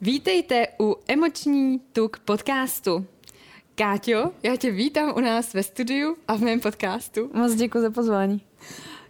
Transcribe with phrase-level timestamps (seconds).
[0.00, 3.06] Vítejte u Emoční tuk podcastu.
[3.74, 7.30] Káťo, já tě vítám u nás ve studiu a v mém podcastu.
[7.34, 8.42] Moc děkuji za pozvání.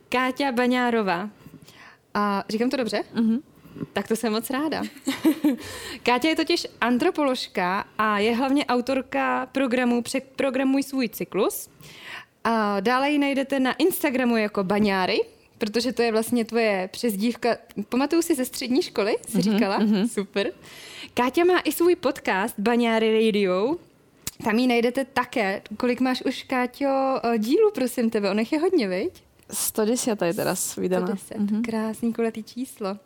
[0.08, 1.30] Káťa Baňárová.
[2.14, 3.02] A říkám to dobře?
[3.14, 3.38] Mhm.
[3.92, 4.82] Tak to jsem moc ráda.
[6.02, 11.68] Káťa je totiž antropoložka a je hlavně autorka programu Přeprogramuj svůj cyklus.
[12.44, 15.20] A dále ji najdete na Instagramu jako Baňáry,
[15.58, 17.56] protože to je vlastně tvoje přezdívka.
[17.88, 19.78] Pamatuju si ze střední školy, jsi Mhm, říkala?
[20.12, 20.52] Super.
[21.14, 23.76] Káťa má i svůj podcast Baňáry Radio.
[24.44, 25.62] Tam ji najdete také.
[25.76, 28.30] Kolik máš už, Káťo, eh, dílů, prosím tebe?
[28.30, 29.12] Onech je hodně, viď?
[29.50, 31.06] 110 je teraz vydaná.
[31.06, 31.38] 110.
[31.38, 31.62] Mm-hmm.
[31.64, 32.96] Krásný kulatý číslo.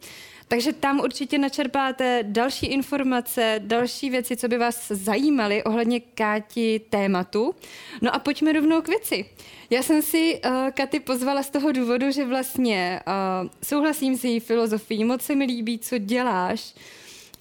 [0.52, 7.54] Takže tam určitě načerpáte další informace, další věci, co by vás zajímaly ohledně Káti tématu.
[8.02, 9.24] No a pojďme rovnou k věci.
[9.70, 14.40] Já jsem si uh, Katy pozvala z toho důvodu, že vlastně uh, souhlasím s její
[14.40, 16.74] filozofií, moc se mi líbí, co děláš.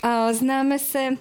[0.04, 1.18] Uh, známe se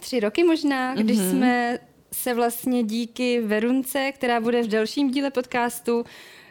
[0.00, 1.30] tři roky možná, když mm-hmm.
[1.30, 1.78] jsme
[2.12, 6.04] se vlastně díky Verunce, která bude v dalším díle podcastu,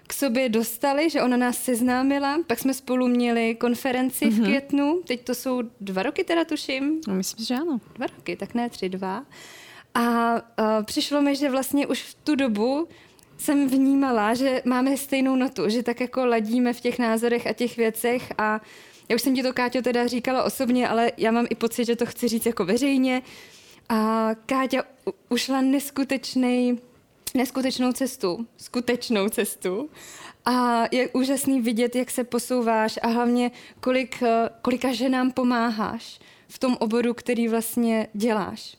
[0.10, 4.42] k sobě dostali, že ona nás seznámila, pak jsme spolu měli konferenci mm-hmm.
[4.42, 7.80] v květnu, teď to jsou dva roky teda tuším, No, myslím, že áno.
[7.96, 9.26] dva roky, tak ne tři, dva.
[9.94, 12.88] A uh, přišlo mi, že vlastně už v tu dobu
[13.38, 17.78] jsem vnímala, že máme stejnou notu, že tak jako ladíme v těch názorech a těch
[17.78, 18.62] věcech a
[19.10, 21.96] já už jsem ti to, Káťo, teda říkala osobně, ale já mám i pocit, že
[21.96, 23.22] to chci říct jako veřejně.
[23.90, 24.84] A Káťa
[25.30, 26.80] ušla neskutečný,
[27.34, 29.90] neskutečnou cestu, skutečnou cestu.
[30.46, 36.60] A je úžasný vidět, jak se posouváš a hlavně kolik, eh, kolika ženám pomáháš v
[36.60, 38.78] tom oboru, který vlastně děláš.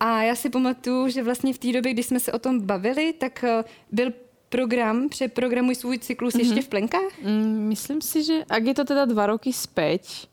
[0.00, 3.12] A já si pamatuju, že vlastně v té době, kdy jsme se o tom bavili,
[3.12, 4.12] tak eh, byl
[4.48, 6.38] program Přeprogramuj svůj cyklus mm-hmm.
[6.38, 7.12] ještě v plenkách.
[7.22, 10.30] Mm, myslím si, že ak je to teda dva roky späť,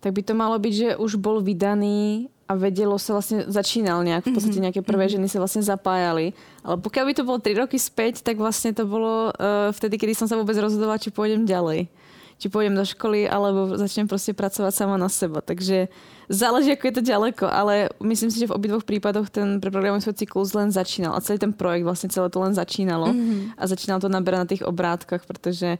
[0.00, 4.24] tak by to malo byť, že už bol vydaný a vedelo sa vlastne, začínal nejak,
[4.24, 6.32] v podstate nejaké prvé ženy sa vlastne zapájali.
[6.64, 10.16] Ale pokiaľ by to bolo 3 roky späť, tak vlastne to bolo uh, vtedy, kedy
[10.16, 11.92] som sa vôbec rozhodovala, či pôjdem ďalej.
[12.40, 15.44] Či pôjdem do školy, alebo začnem proste pracovať sama na seba.
[15.44, 15.92] Takže
[16.32, 20.16] záleží, ako je to ďaleko, ale myslím si, že v obidvoch prípadoch ten preprogramuj svoj
[20.16, 21.12] cyklus len začínal.
[21.12, 23.12] A celý ten projekt, vlastne celé to len začínalo.
[23.12, 23.60] Mm-hmm.
[23.60, 25.76] A začínalo to naberať na tých obrátkach, pretože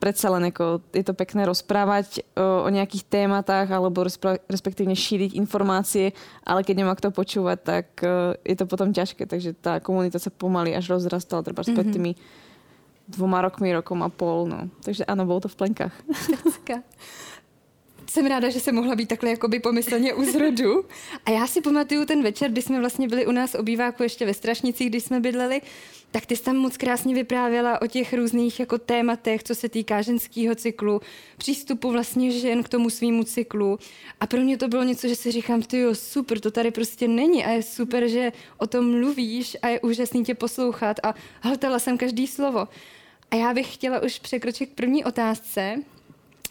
[0.00, 5.36] predsa len ako je to pekné rozprávať o, o nejakých tématách alebo respra- respektívne šíriť
[5.36, 10.16] informácie, ale keď nemá kto počúvať, tak uh, je to potom ťažké, takže tá komunita
[10.16, 11.76] sa pomaly až rozrastala, treba mm-hmm.
[11.76, 12.12] pred tými
[13.10, 14.46] dvoma rokmi, rokom a pol.
[14.46, 14.70] No.
[14.86, 15.94] Takže áno, bolo to v plenkách.
[18.10, 20.84] Jsem ráda, že jsem mohla být takhle jakoby pomyslně u zrodu.
[21.26, 24.34] A já si pamatuju ten večer, kdy jsme vlastně byli u nás obýváku ještě ve
[24.34, 25.60] Strašnicích, když jsme bydleli,
[26.10, 30.02] tak ty jsi tam moc krásně vyprávěla o těch různých jako tématech, co se týká
[30.02, 31.00] ženského cyklu,
[31.36, 33.78] přístupu vlastně žen k tomu svýmu cyklu.
[34.20, 37.08] A pro mě to bylo něco, že si říkám, ty jo, super, to tady prostě
[37.08, 41.78] není a je super, že o tom mluvíš a je úžasný tě poslouchat a hltala
[41.78, 42.68] jsem každý slovo.
[43.30, 45.82] A já bych chtěla už překročit k první otázce,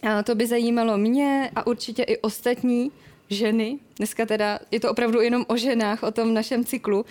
[0.03, 2.91] a to by zajímalo mě a určitě i ostatní
[3.29, 3.79] ženy.
[3.97, 7.05] Dneska teda je to opravdu jenom o ženách, o tom našem cyklu.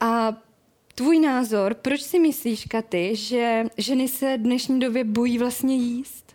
[0.00, 0.36] A
[0.94, 6.30] tvůj názor, proč si myslíš, Katy, že ženy se v dnešní době bojí vlastně jíst?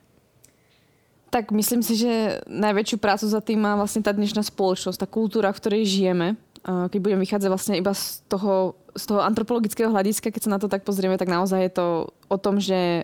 [1.30, 5.52] Tak myslím si, že najväčšiu prácu za tým má vlastne tá dnešná spoločnosť, tá kultúra,
[5.52, 6.40] v ktorej žijeme.
[6.64, 10.72] Keď budem vychádzať vlastne iba z toho, z toho antropologického hľadiska, keď sa na to
[10.72, 11.88] tak pozrieme, tak naozaj je to
[12.32, 13.04] o tom, že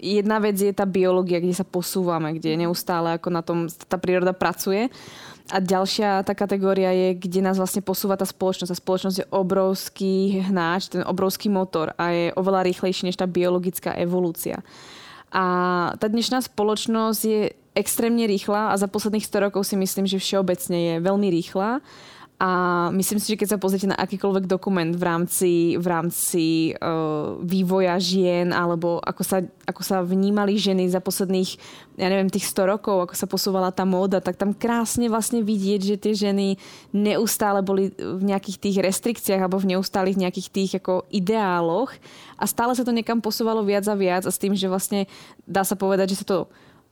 [0.00, 4.32] jedna vec je tá biológia, kde sa posúvame, kde neustále ako na tom tá príroda
[4.32, 4.88] pracuje.
[5.50, 8.70] A ďalšia tá kategória je, kde nás vlastne posúva tá spoločnosť.
[8.70, 13.98] Tá spoločnosť je obrovský hnáč, ten obrovský motor a je oveľa rýchlejší než tá biologická
[13.98, 14.62] evolúcia.
[15.30, 15.44] A
[15.98, 20.78] tá dnešná spoločnosť je extrémne rýchla a za posledných 100 rokov si myslím, že všeobecne
[20.78, 21.82] je veľmi rýchla.
[22.40, 27.36] A myslím si, že keď sa pozrite na akýkoľvek dokument v rámci, v rámci uh,
[27.44, 31.60] vývoja žien alebo ako sa, ako sa vnímali ženy za posledných,
[32.00, 35.80] ja neviem, tých 100 rokov, ako sa posúvala tá móda, tak tam krásne vlastne vidieť,
[35.84, 36.56] že tie ženy
[36.96, 41.92] neustále boli v nejakých tých restrikciách alebo v neustálých nejakých tých ako ideáloch.
[42.40, 45.04] A stále sa to niekam posúvalo viac a viac a s tým, že vlastne
[45.44, 46.38] dá sa povedať, že sa to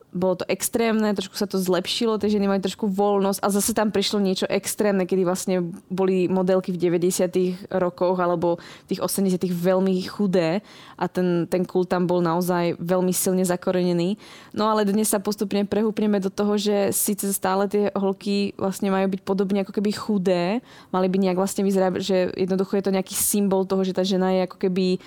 [0.09, 3.93] bolo to extrémne, trošku sa to zlepšilo, tie ženy mali trošku voľnosť a zase tam
[3.93, 8.57] prišlo niečo extrémne, kedy vlastne boli modelky v 90 rokoch alebo
[8.89, 10.65] v tých 80 veľmi chudé
[10.97, 14.17] a ten, ten kult tam bol naozaj veľmi silne zakorenený.
[14.57, 19.13] No ale dnes sa postupne prehúpneme do toho, že síce stále tie holky vlastne majú
[19.13, 23.13] byť podobne ako keby chudé, mali by nejak vlastne vyzerať, že jednoducho je to nejaký
[23.13, 24.99] symbol toho, že tá žena je ako keby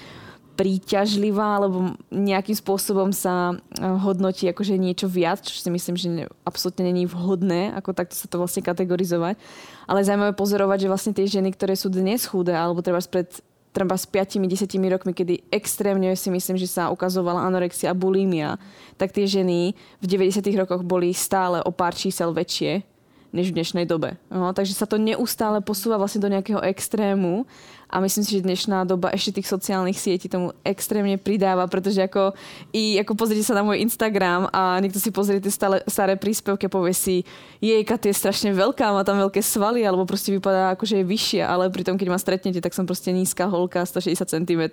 [0.62, 6.86] príťažlivá alebo nejakým spôsobom sa eh, hodnotí akože niečo viac, čo si myslím, že absolútne
[6.86, 9.42] není vhodné, ako takto sa to vlastne kategorizovať.
[9.90, 13.42] Ale zaujímavé pozorovať, že vlastne tie ženy, ktoré sú dnes chudé, alebo treba pred
[13.72, 18.60] treba s 5-10 rokmi, kedy extrémne si myslím, že sa ukazovala anorexia a bulimia,
[19.00, 19.72] tak tie ženy
[20.04, 22.84] v 90 rokoch boli stále o pár čísel väčšie
[23.32, 24.20] než v dnešnej dobe.
[24.28, 27.48] No, takže sa to neustále posúva vlastne do nejakého extrému
[27.92, 32.32] a myslím si, že dnešná doba ešte tých sociálnych sietí tomu extrémne pridáva, pretože ako,
[32.72, 36.72] i, ako pozrite sa na môj Instagram a niekto si pozrie tie stále, staré príspevky
[36.72, 37.16] a povie si,
[37.60, 41.06] jej Katy je strašne veľká, má tam veľké svaly, alebo proste vypadá ako, že je
[41.06, 44.64] vyššia, ale pritom, keď ma stretnete, tak som proste nízka holka, 160 cm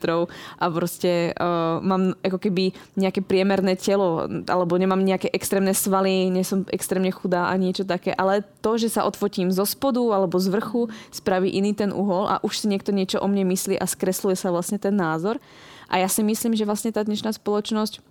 [0.57, 6.47] a proste uh, mám ako keby nejaké priemerné telo, alebo nemám nejaké extrémne svaly, nie
[6.47, 10.53] som extrémne chudá a niečo také, ale to, že sa odfotím zo spodu alebo z
[10.53, 13.89] vrchu, spraví iný ten uhol a už si niekto niečo niečo o mne myslí a
[13.89, 15.41] skresluje sa vlastne ten názor.
[15.89, 18.05] A ja si myslím, že vlastne tá dnešná spoločnosť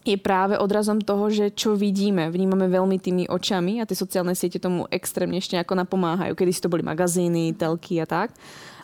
[0.00, 4.56] je práve odrazom toho, že čo vidíme, vnímame veľmi tými očami a tie sociálne siete
[4.56, 6.32] tomu extrémne ešte ako napomáhajú.
[6.32, 8.32] Kedy si to boli magazíny, telky a tak.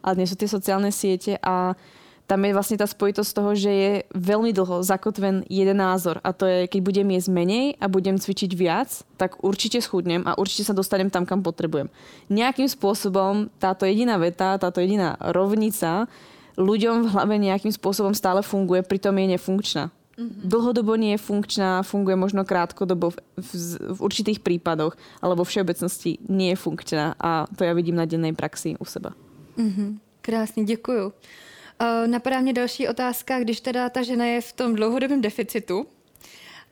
[0.05, 1.73] Ale dnes sú tie sociálne siete a
[2.27, 6.43] tam je vlastne tá spojitosť toho, že je veľmi dlho zakotven jeden názor a to
[6.43, 10.75] je, keď budem jesť menej a budem cvičiť viac, tak určite schudnem a určite sa
[10.75, 11.87] dostanem tam, kam potrebujem.
[12.27, 16.11] Nejakým spôsobom táto jediná veta, táto jediná rovnica
[16.59, 19.85] ľuďom v hlave nejakým spôsobom stále funguje, pritom je nefunkčná.
[20.17, 20.49] Mm-hmm.
[20.49, 23.51] Dlhodobo nie je funkčná, funguje možno krátkodobo v, v,
[23.93, 28.33] v určitých prípadoch, alebo v všeobecnosti nie je funkčná a to ja vidím na dennej
[28.33, 29.13] praxi u seba.
[29.61, 30.01] Mm-hmm.
[30.27, 31.13] Krásně, děkuju.
[31.81, 35.87] Uh, napadá mě další otázka, když teda ta žena je v tom dlouhodobém deficitu,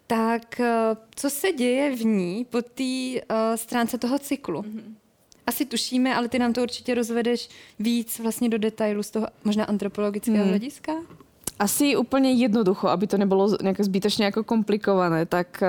[0.07, 0.67] tak uh,
[1.15, 4.63] co se děje v ní po té uh, stránce toho cyklu?
[4.63, 4.95] Mm-hmm.
[5.47, 7.49] Asi tušíme, ale ty nám to určitě rozvedeš
[7.79, 10.49] víc vlastně do detailu z toho možná antropologického mm.
[10.49, 10.93] hlediska?
[11.59, 15.69] Asi úplně jednoducho, aby to nebylo nějak zbytočně jako komplikované, tak uh,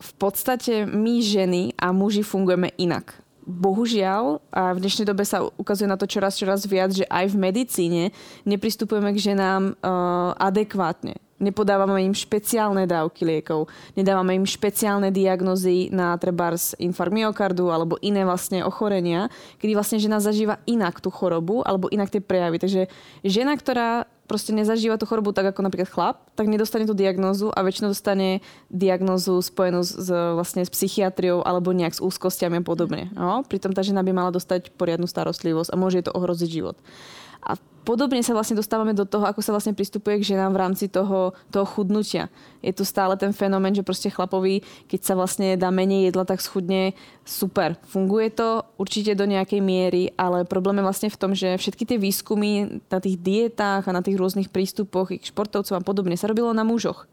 [0.00, 3.14] v podstatě my ženy a muži fungujeme inak
[3.46, 7.36] bohužiaľ, a v dnešnej dobe sa ukazuje na to čoraz, čoraz viac, že aj v
[7.38, 8.02] medicíne
[8.42, 11.22] nepristupujeme k ženám uh, adekvátne.
[11.36, 18.24] Nepodávame im špeciálne dávky liekov, nedávame im špeciálne diagnozy na trebárs infarkt myokardu alebo iné
[18.24, 19.28] vlastne ochorenia,
[19.60, 22.56] kedy vlastne žena zažíva inak tú chorobu alebo inak tie prejavy.
[22.56, 22.88] Takže
[23.20, 27.62] žena, ktorá proste nezažíva tú chorobu tak ako napríklad chlap, tak nedostane tú diagnózu a
[27.62, 33.08] väčšinou dostane diagnózu spojenú s, vlastne s psychiatriou alebo nejak s úzkostiami a podobne.
[33.14, 36.76] No, pritom tá žena by mala dostať poriadnu starostlivosť a môže to ohroziť život.
[37.46, 37.54] A
[37.86, 41.38] podobne sa vlastne dostávame do toho, ako sa vlastne pristupuje k ženám v rámci toho,
[41.54, 42.26] toho chudnutia.
[42.58, 46.42] Je tu stále ten fenomén, že proste chlapovi, keď sa vlastne dá menej jedla, tak
[46.42, 47.78] schudne super.
[47.86, 51.98] Funguje to určite do nejakej miery, ale problém je vlastne v tom, že všetky tie
[52.02, 56.50] výskumy na tých dietách a na tých rôznych prístupoch k športovcom a podobne sa robilo
[56.50, 57.06] na mužoch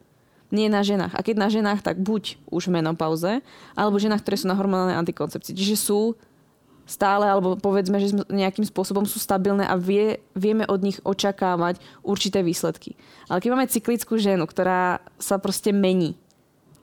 [0.53, 1.17] nie na ženách.
[1.17, 3.41] A keď na ženách, tak buď už v menopauze,
[3.73, 5.57] alebo ženách, ktoré sú na hormonálnej antikoncepcii.
[5.57, 6.13] Čiže sú
[6.83, 12.43] stále, alebo povedzme, že nejakým spôsobom sú stabilné a vie, vieme od nich očakávať určité
[12.43, 12.99] výsledky.
[13.31, 16.19] Ale keď máme cyklickú ženu, ktorá sa proste mení,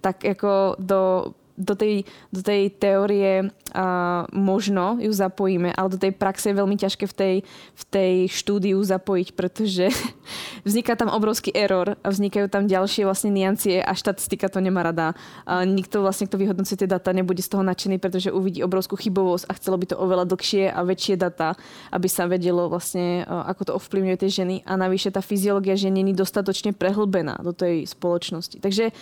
[0.00, 6.16] tak ako do do tej, do tej teórie uh, možno ju zapojíme, ale do tej
[6.16, 7.34] praxe je veľmi ťažké v tej,
[7.76, 9.92] v tej štúdiu zapojiť, pretože
[10.68, 15.12] vzniká tam obrovský error a vznikajú tam ďalšie vlastne niancie a štatistika to nemá rada.
[15.44, 19.44] Uh, nikto vlastne, kto vyhodnocuje tie data, nebude z toho nadšený, pretože uvidí obrovskú chybovosť
[19.46, 21.54] a chcelo by to oveľa dlhšie a väčšie data,
[21.92, 25.92] aby sa vedelo vlastne, uh, ako to ovplyvňuje tie ženy a navyše tá fyziológia žien
[25.92, 28.62] není dostatočne prehlbená do tej spoločnosti.
[28.62, 28.94] Takže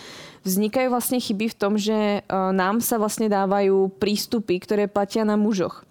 [0.43, 5.39] vznikajú vlastne chyby v tom, že uh, nám sa vlastne dávajú prístupy, ktoré platia na
[5.39, 5.87] mužoch.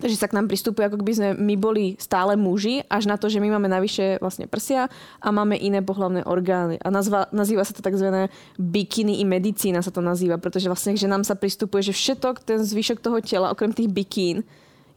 [0.00, 3.28] Takže sa k nám pristupuje, ako by sme my boli stále muži, až na to,
[3.28, 4.88] že my máme navyše vlastne prsia
[5.20, 6.80] a máme iné pohlavné orgány.
[6.80, 8.32] A nazva, nazýva sa to tzv.
[8.56, 12.64] bikiny i medicína sa to nazýva, pretože vlastne, že nám sa pristupuje, že všetok ten
[12.64, 14.40] zvyšok toho tela, okrem tých bikín,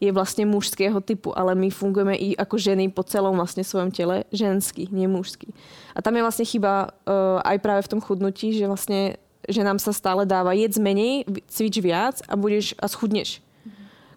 [0.00, 4.26] je vlastne mužského typu, ale my fungujeme i ako ženy po celom vlastne svojom tele,
[4.34, 5.48] ženský, nie mužský.
[5.94, 9.16] A tam je vlastne chyba uh, aj práve v tom chudnutí, že vlastne
[9.48, 13.44] že nám sa stále dáva jedz menej, cvič viac a budeš a schudneš.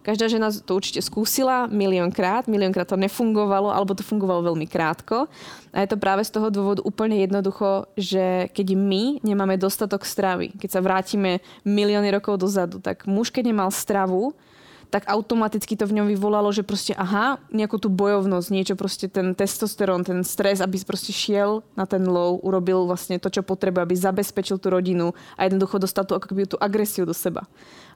[0.08, 5.28] Každá žena to určite skúsila miliónkrát, miliónkrát to nefungovalo, alebo to fungovalo veľmi krátko.
[5.68, 10.56] A je to práve z toho dôvodu úplne jednoducho, že keď my nemáme dostatok stravy,
[10.56, 14.32] keď sa vrátime milióny rokov dozadu, tak muž, keď nemal stravu,
[14.88, 19.36] tak automaticky to v ňom vyvolalo, že proste aha, nejakú tú bojovnosť, niečo proste ten
[19.36, 23.96] testosterón, ten stres, aby proste šiel na ten low, urobil vlastne to, čo potrebuje, aby
[23.96, 27.44] zabezpečil tú rodinu a jednoducho dostal tú, ako tú agresiu do seba.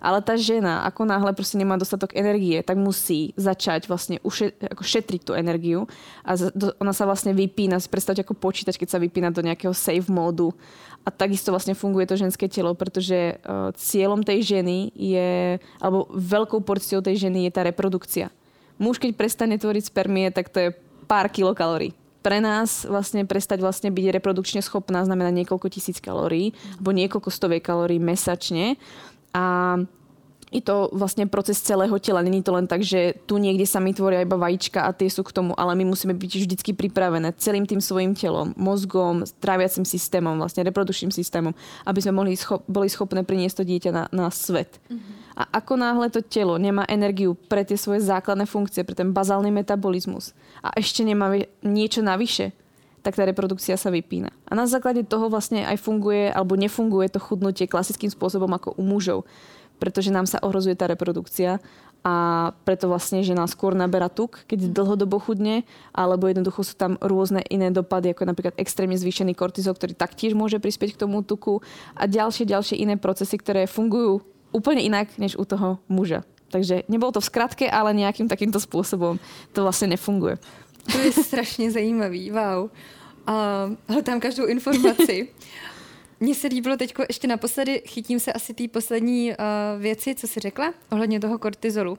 [0.03, 4.83] Ale tá žena, ako náhle proste nemá dostatok energie, tak musí začať vlastne ušet, ako
[4.83, 5.87] šetriť tú energiu
[6.27, 6.35] a
[6.83, 10.51] ona sa vlastne vypína, si predstavte ako počítač, keď sa vypína do nejakého save módu
[11.07, 16.67] a takisto vlastne funguje to ženské telo, pretože uh, cieľom tej ženy je, alebo veľkou
[16.67, 18.35] porciou tej ženy je tá reprodukcia.
[18.83, 20.69] Muž, keď prestane tvoriť spermie, tak to je
[21.07, 26.95] pár kilokalórií pre nás vlastne prestať vlastne byť reprodukčne schopná znamená niekoľko tisíc kalórií alebo
[26.95, 28.79] niekoľko stoviek kalórií mesačne.
[29.33, 29.77] A
[30.53, 32.21] je to vlastne proces celého tela.
[32.21, 35.25] Není to len tak, že tu niekde sa mi tvoria iba vajíčka a tie sú
[35.25, 40.37] k tomu, ale my musíme byť vždycky pripravené celým tým svojim telom, mozgom, tráviacim systémom,
[40.37, 41.57] vlastne reprodukčným systémom,
[41.89, 44.77] aby sme mohli schop- boli schopné priniesť to dieťa na, na svet.
[44.93, 45.41] Mm-hmm.
[45.41, 49.49] A ako náhle to telo nemá energiu pre tie svoje základné funkcie, pre ten bazálny
[49.49, 51.33] metabolizmus a ešte nemá
[51.65, 52.53] niečo navyše,
[53.03, 54.31] tak tá reprodukcia sa vypína.
[54.47, 58.83] A na základe toho vlastne aj funguje alebo nefunguje to chudnutie klasickým spôsobom ako u
[58.87, 59.27] mužov
[59.83, 61.59] pretože nám sa ohrozuje tá reprodukcia
[62.07, 62.15] a
[62.63, 67.75] preto vlastne žena skôr naberá tuk, keď dlhodobo chudne, alebo jednoducho sú tam rôzne iné
[67.75, 71.59] dopady, ako napríklad extrémne zvýšený kortizol, ktorý taktiež môže prispieť k tomu tuku
[71.99, 74.23] a ďalšie, ďalšie iné procesy, ktoré fungujú
[74.55, 76.23] úplne inak než u toho muža.
[76.55, 79.17] Takže nebolo to v skratke, ale nejakým takýmto spôsobom
[79.57, 80.39] to vlastne nefunguje.
[80.93, 82.71] To je strašně zajímavý, wow.
[83.27, 85.29] A hledám každou informaci.
[86.21, 89.37] Mně se líbilo teď ještě naposledy, chytím se asi té poslední uh,
[89.83, 91.99] věci, co jsi řekla, ohledně toho kortizolu.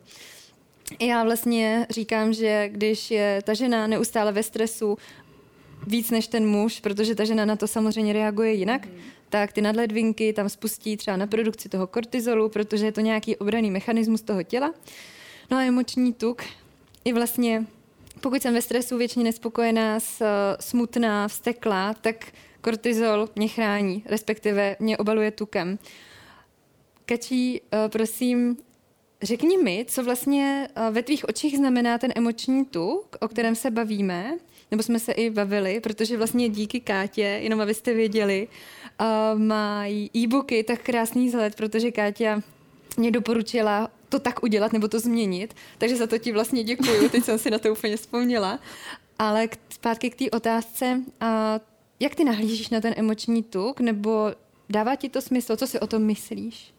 [1.00, 4.98] Já vlastně říkám, že když je ta žena neustále ve stresu,
[5.88, 8.92] víc než ten muž, protože ta žena na to samozřejmě reaguje jinak, mm.
[9.30, 13.72] tak ty nadledvinky tam spustí třeba na produkci toho kortizolu, protože je to nějaký obraný
[13.72, 14.74] mechanismus toho těla.
[15.52, 16.44] No a emoční tuk
[17.06, 17.66] je vlastně,
[18.22, 20.00] pokud jsem ve stresu většině nespokojená,
[20.60, 22.16] smutná, vsteklá, tak
[22.62, 25.80] kortizol mě chrání, respektive mě obaluje tukem.
[27.06, 28.58] Kačí, eh, prosím,
[29.22, 33.72] řekni mi, co vlastně eh, ve tvých očích znamená ten emoční tuk, o kterém se
[33.72, 34.38] bavíme,
[34.72, 38.48] nebo jsme se i bavili, protože vlastně díky Kátě, jenom abyste věděli,
[39.36, 42.42] mají e-booky tak krásný vzhled, protože Káťa
[42.98, 47.24] mě doporučila to tak udělat nebo to změnit, takže za to ti vlastně děkuju, teď
[47.24, 48.60] jsem si na to úplně vzpomněla.
[49.20, 51.28] Ale zpátky k té otázce, uh,
[52.00, 54.32] jak ty nahlížíš na ten emoční tuk, nebo
[54.70, 55.56] dává ti to smysl?
[55.56, 56.74] Co si o tom myslíš?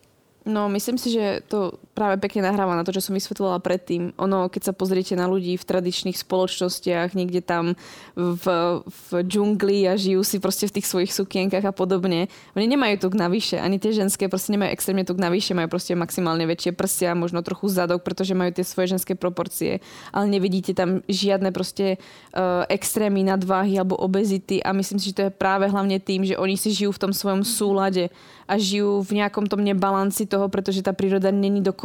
[0.46, 4.12] No, myslím si, že to práve pekne nahráva na to, čo som vysvetlovala predtým.
[4.18, 7.78] Ono, keď sa pozriete na ľudí v tradičných spoločnostiach, niekde tam
[8.18, 8.44] v,
[8.82, 12.26] v džungli a žijú si proste v tých svojich sukienkach a podobne,
[12.58, 13.62] oni nemajú tuk navyše.
[13.62, 17.70] Ani tie ženské proste nemajú extrémne tuk navyše, majú proste maximálne väčšie prsia, možno trochu
[17.70, 19.78] zadok, pretože majú tie svoje ženské proporcie.
[20.10, 22.02] Ale nevidíte tam žiadne proste
[22.34, 26.34] uh, extrémy nadváhy alebo obezity a myslím si, že to je práve hlavne tým, že
[26.34, 28.10] oni si žijú v tom svojom súlade
[28.44, 31.83] a žijú v nejakom tom nebalanci toho, pretože tá príroda není dokonalá.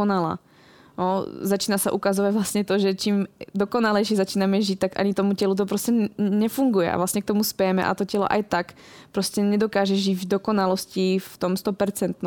[1.00, 3.24] No, začína sa ukazovať vlastne to, že čím
[3.56, 7.80] dokonalejšie začíname žiť, tak ani tomu telu to proste nefunguje a vlastne k tomu spieme
[7.80, 8.68] a to telo aj tak
[9.16, 12.20] proste nedokáže žiť v dokonalosti v tom 100%.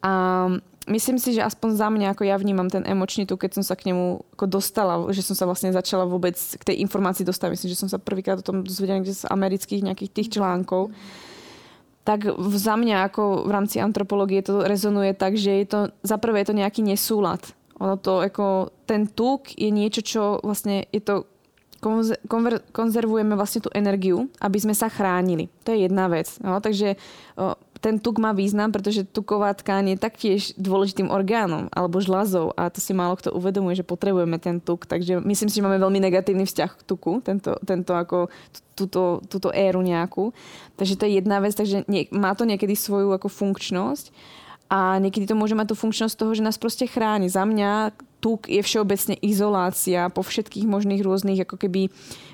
[0.00, 0.12] A
[0.88, 3.76] myslím si, že aspoň za mňa, ako ja vnímam ten emočný tu, keď som sa
[3.76, 7.52] k nemu ako dostala, že som sa vlastne začala vôbec k tej informácii dostať.
[7.52, 10.88] Myslím, že som sa prvýkrát o tom dozvedela z amerických nejakých tých článkov.
[10.88, 11.28] Mm
[12.04, 16.42] tak za mňa ako v rámci antropológie to rezonuje tak, že je to, za prvé
[16.42, 17.40] je to nejaký nesúlad.
[17.80, 21.24] Ono to ako, ten tuk je niečo, čo vlastne je to
[21.80, 25.48] konver, konzervujeme vlastne tú energiu, aby sme sa chránili.
[25.64, 26.28] To je jedna vec.
[26.44, 27.00] No, takže
[27.80, 32.76] ten tuk má význam, pretože tuková tkáň je taktiež dôležitým orgánom alebo žľazou a to
[32.76, 34.84] si málo kto uvedomuje, že potrebujeme ten tuk.
[34.84, 38.28] Takže myslím si, že máme veľmi negatívny vzťah k tuku, tento, tento ako
[38.76, 40.36] túto, túto éru nejakú.
[40.76, 44.12] Takže to je jedna vec, takže nie, má to niekedy svoju ako funkčnosť
[44.70, 47.26] a niekedy to môže mať tú funkčnosť toho, že nás proste chráni.
[47.26, 47.90] Za mňa
[48.22, 51.88] tuk je všeobecne izolácia po všetkých možných rôznych ako keby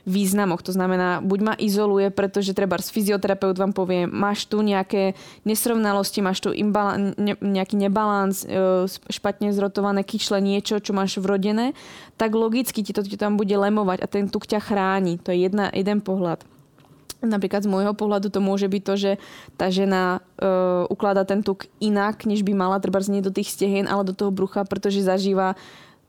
[0.05, 0.61] významoch.
[0.66, 5.16] To znamená, buď ma izoluje, pretože treba fyzioterapeut vám povie, máš tu nejaké
[5.49, 11.73] nesrovnalosti, máš tu imbala- ne, nejaký nebalans, e, špatne zrotované kyčle, niečo, čo máš vrodené,
[12.21, 15.23] tak logicky ti to, ti tam bude lemovať a ten tuk ťa chráni.
[15.25, 16.45] To je jedna, jeden pohľad.
[17.25, 19.12] Napríklad z môjho pohľadu to môže byť to, že
[19.56, 23.88] tá žena uh, ukladá ten tuk inak, než by mala, treba nie do tých stehien,
[23.88, 25.56] ale do toho brucha, pretože zažíva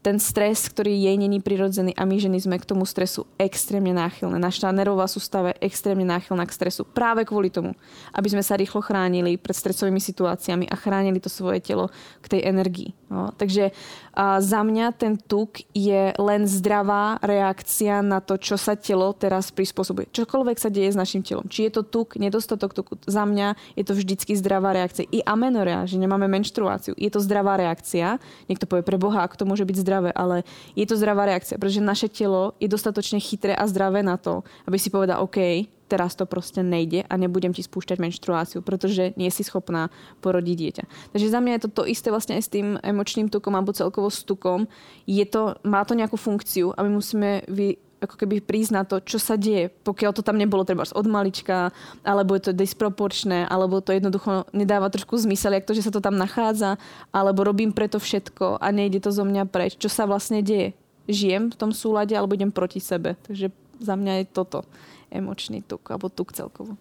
[0.08, 4.40] ten stres, ktorý jej není prirodzený a my ženy sme k tomu stresu extrémne náchylné.
[4.40, 7.76] Naša nervová sústava je extrémne náchylná k stresu práve kvôli tomu,
[8.16, 11.92] aby sme sa rýchlo chránili pred stresovými situáciami a chránili to svoje telo
[12.24, 12.96] k tej energii.
[13.08, 13.72] No, takže
[14.12, 19.48] a za mňa ten tuk je len zdravá reakcia na to, čo sa telo teraz
[19.54, 20.12] prispôsobuje.
[20.12, 21.48] Čokoľvek sa deje s našim telom.
[21.48, 23.00] Či je to tuk, nedostatok tuku.
[23.08, 25.08] Za mňa je to vždycky zdravá reakcia.
[25.08, 27.00] I amenorea, že nemáme menštruáciu.
[27.00, 28.20] Je to zdravá reakcia.
[28.52, 30.44] Niekto povie pre Boha, ako to môže byť zdravé, ale
[30.76, 34.76] je to zdravá reakcia, pretože naše telo je dostatočne chytré a zdravé na to, aby
[34.76, 39.42] si povedal, OK, teraz to proste nejde a nebudem ti spúšťať menštruáciu, pretože nie si
[39.48, 39.88] schopná
[40.20, 40.84] porodiť dieťa.
[41.16, 44.12] Takže za mňa je to to isté vlastne aj s tým emočným tukom alebo celkovo
[44.12, 44.68] s tukom.
[45.08, 49.18] Je to, má to nejakú funkciu a my musíme vy, ako keby na to, čo
[49.18, 51.74] sa deje, pokiaľ to tam nebolo treba od malička,
[52.06, 56.04] alebo je to disproporčné, alebo to jednoducho nedáva trošku zmysel, jak to, že sa to
[56.04, 56.78] tam nachádza,
[57.10, 59.80] alebo robím preto všetko a nejde to zo mňa preč.
[59.82, 60.78] Čo sa vlastne deje?
[61.08, 63.16] Žijem v tom súlade, alebo idem proti sebe.
[63.26, 64.68] Takže za mňa je toto
[65.12, 66.78] emočný tuk, alebo tuk celkovo.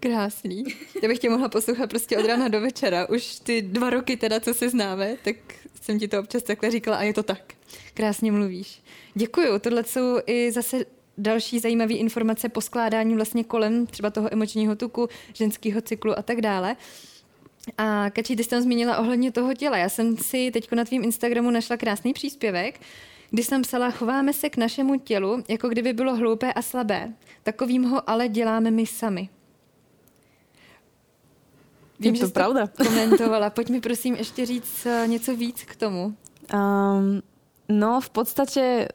[0.00, 0.64] Krásný.
[1.02, 3.08] Já bych tě mohla poslouchat prostě od rána do večera.
[3.08, 5.36] Už ty dva roky teda, co se známe, tak
[5.82, 7.54] jsem ti to občas takhle říkala a je to tak.
[7.94, 8.82] Krásně mluvíš.
[9.14, 9.58] Děkuju.
[9.58, 10.84] Tohle jsou i zase
[11.18, 16.40] další zajímavé informace po skládání vlastně kolem třeba toho emočního tuku, ženského cyklu a tak
[16.40, 16.76] dále.
[17.78, 19.76] A Kačí, ty jsi tam zmínila ohledně toho těla.
[19.76, 22.80] Já jsem si teď na tvým Instagramu našla krásný příspěvek,
[23.30, 27.14] kdy jsem psala, chováme se k našemu tělu, jako kdyby bylo hloupé a slabé.
[27.42, 29.28] Takovým ho ale děláme my sami.
[32.00, 32.66] Vím, je to že pravda.
[32.86, 33.50] komentovala.
[33.50, 36.04] Pojď mi prosím ještě říct eh, něco víc k tomu.
[36.54, 37.22] Um,
[37.68, 38.88] no, v podstatě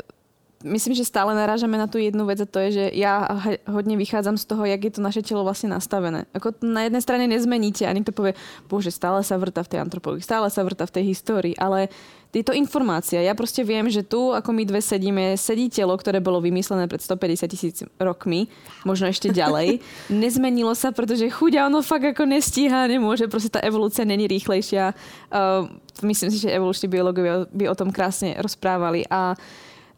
[0.64, 3.28] myslím, že stále narážame na tú jednu vec a to je, že ja
[3.68, 6.26] hodne vychádzam z toho, jak je to naše telo vlastne nastavené.
[6.32, 8.34] Ako na jednej strane nezmeníte a niekto povie,
[8.72, 11.92] bože, stále sa vrta v tej antropológii, stále sa vrta v tej histórii, ale
[12.34, 13.22] je to informácia.
[13.22, 16.98] Ja proste viem, že tu, ako my dve sedíme, sedí telo, ktoré bolo vymyslené pred
[16.98, 18.50] 150 tisíc rokmi,
[18.82, 19.86] možno ešte ďalej.
[20.10, 24.98] Nezmenilo sa, pretože chuďa ono fakt ako nestíha, nemôže, proste tá evolúcia není rýchlejšia.
[25.30, 25.70] Uh,
[26.02, 29.06] myslím si, že evoluční biológovia by o tom krásne rozprávali.
[29.14, 29.38] A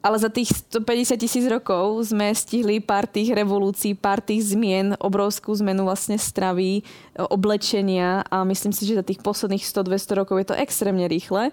[0.05, 5.49] ale za tých 150 tisíc rokov sme stihli pár tých revolúcií, pár tých zmien, obrovskú
[5.65, 6.85] zmenu vlastne stravy,
[7.17, 11.49] oblečenia a myslím si, že za tých posledných 100-200 rokov je to extrémne rýchle.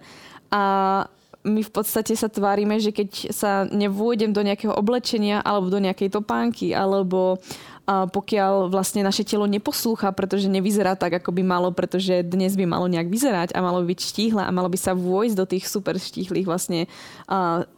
[0.52, 0.62] A
[1.42, 6.12] my v podstate sa tvárime, že keď sa nevôjdem do nejakého oblečenia alebo do nejakej
[6.12, 7.40] topánky alebo
[7.86, 12.86] pokiaľ vlastne naše telo neposlúcha, pretože nevyzerá tak, ako by malo, pretože dnes by malo
[12.86, 16.46] nejak vyzerať a malo byť štíhle a malo by sa vojsť do tých super štíhlych
[16.46, 16.86] vlastne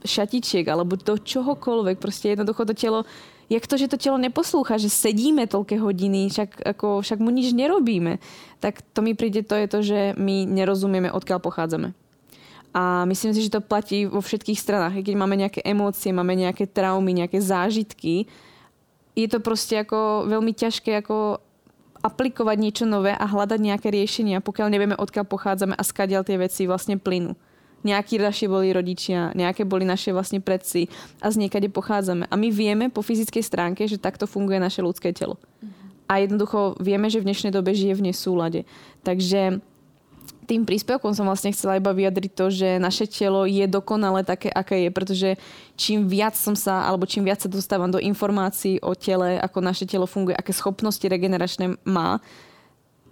[0.04, 1.96] šatičiek alebo do čohokoľvek.
[1.96, 3.00] Proste jednoducho to telo
[3.48, 7.52] jak to, že to telo neposlúcha, že sedíme toľké hodiny, však, ako, však mu nič
[7.52, 8.16] nerobíme,
[8.60, 11.92] tak to mi príde, to je to, že my nerozumieme, odkiaľ pochádzame.
[12.74, 14.98] A myslím si, že to platí vo všetkých stranách.
[14.98, 18.26] Keď máme nejaké emócie, máme nejaké traumy, nejaké zážitky,
[19.14, 21.38] je to proste ako veľmi ťažké ako
[22.04, 26.68] aplikovať niečo nové a hľadať nejaké riešenia, pokiaľ nevieme, odkiaľ pochádzame a skadiaľ tie veci
[26.68, 27.32] vlastne plynú.
[27.84, 30.88] Nejakí naši boli rodičia, nejaké boli naše vlastne predci
[31.20, 32.28] a z niekade pochádzame.
[32.28, 35.36] A my vieme po fyzickej stránke, že takto funguje naše ľudské telo.
[36.08, 38.60] A jednoducho vieme, že v dnešnej dobe žije v nesúlade.
[39.04, 39.64] Takže
[40.44, 44.86] tým príspevkom som vlastne chcela iba vyjadriť to, že naše telo je dokonale také, aké
[44.86, 45.28] je, pretože
[45.74, 49.88] čím viac som sa, alebo čím viac sa dostávam do informácií o tele, ako naše
[49.88, 52.20] telo funguje, aké schopnosti regeneračné má,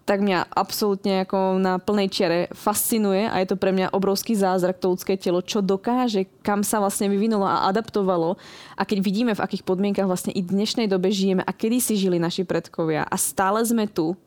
[0.02, 4.82] tak mňa absolútne ako na plnej čiare fascinuje a je to pre mňa obrovský zázrak
[4.82, 8.34] to ľudské telo, čo dokáže, kam sa vlastne vyvinulo a adaptovalo.
[8.74, 11.94] A keď vidíme, v akých podmienkach vlastne i v dnešnej dobe žijeme a kedy si
[11.94, 14.18] žili naši predkovia a stále sme tu,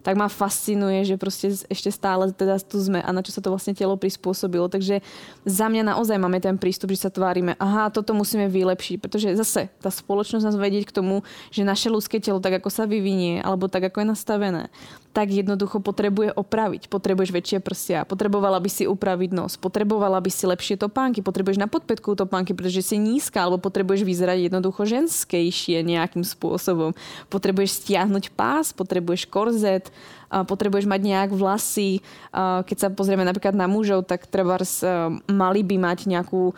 [0.00, 3.52] tak ma fascinuje, že proste ešte stále teda tu sme a na čo sa to
[3.52, 4.68] vlastne telo prispôsobilo.
[4.72, 5.04] Takže
[5.44, 9.68] za mňa naozaj máme ten prístup, že sa tvárime, aha, toto musíme vylepšiť, pretože zase
[9.80, 13.68] tá spoločnosť nás vedieť k tomu, že naše ľudské telo tak, ako sa vyvinie, alebo
[13.68, 14.62] tak, ako je nastavené,
[15.10, 16.86] tak jednoducho potrebuje opraviť.
[16.86, 21.66] Potrebuješ väčšie prsia, potrebovala by si upraviť nos, potrebovala by si lepšie topánky, potrebuješ na
[21.66, 26.94] podpätku topánky, pretože si nízka, alebo potrebuješ vyzerať jednoducho ženskejšie nejakým spôsobom.
[27.26, 29.89] Potrebuješ stiahnuť pás, potrebuješ korzet,
[30.30, 32.00] potrebuješ mať nejak vlasy.
[32.34, 34.80] Keď sa pozrieme napríklad na mužov, tak trebárs
[35.26, 36.54] mali by mať nejakú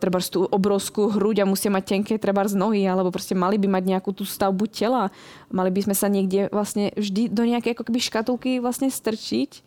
[0.00, 3.84] trebárs tú obrovskú hruď a musia mať tenké trebárs nohy, alebo proste mali by mať
[3.84, 5.12] nejakú tú stavbu tela.
[5.52, 9.60] Mali by sme sa niekde vlastne vždy do nejakej ako keby škatulky vlastne strčiť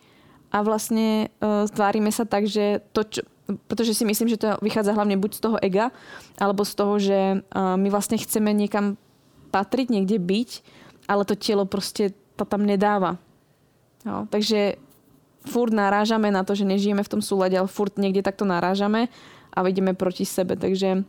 [0.50, 1.30] a vlastne
[1.70, 3.22] stvárime sa tak, že to, čo,
[3.70, 5.94] pretože si myslím, že to vychádza hlavne buď z toho ega,
[6.42, 7.20] alebo z toho, že
[7.54, 8.98] my vlastne chceme niekam
[9.54, 10.50] patriť, niekde byť,
[11.06, 13.18] ale to telo proste to tam nedáva.
[14.06, 14.78] No, takže
[15.46, 19.10] furt narážame na to, že nežijeme v tom súlade, ale furt niekde takto narážame
[19.54, 20.54] a ideme proti sebe.
[20.60, 21.02] Takže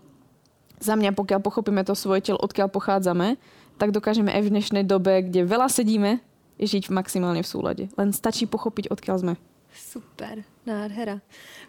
[0.80, 3.36] za mňa, pokiaľ pochopíme to svoje telo, odkiaľ pochádzame,
[3.76, 6.20] tak dokážeme aj v dnešnej dobe, kde veľa sedíme,
[6.56, 7.84] žiť maximálne v súlade.
[8.00, 9.34] Len stačí pochopiť, odkiaľ sme.
[9.76, 11.20] Super, nádhera.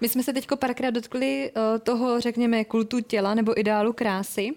[0.01, 4.55] My jsme se teď párkrát dotkli uh, toho, řekněme, kultu těla nebo ideálu krásy.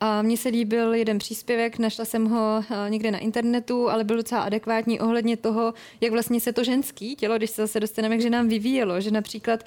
[0.00, 4.16] A mně se líbil jeden příspěvek, našla jsem ho uh, někde na internetu, ale byl
[4.16, 8.30] docela adekvátní ohledně toho, jak vlastně se to ženský tělo, když se zase dostaneme, že
[8.30, 9.64] nám vyvíjelo, že například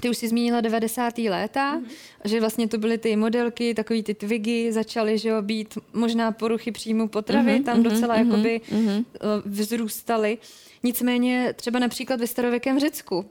[0.00, 1.18] ty už si zmínila 90.
[1.18, 1.84] léta, mm-hmm.
[2.24, 6.72] že vlastně to byly ty modelky, takový ty twigy, začaly že jo, být možná poruchy
[6.72, 9.04] příjmu potravy, mm-hmm, tam docela mm-hmm, jakoby mm-hmm.
[9.44, 10.38] vzrůstaly.
[10.82, 13.24] Nicméně třeba například ve starověkém Řecku,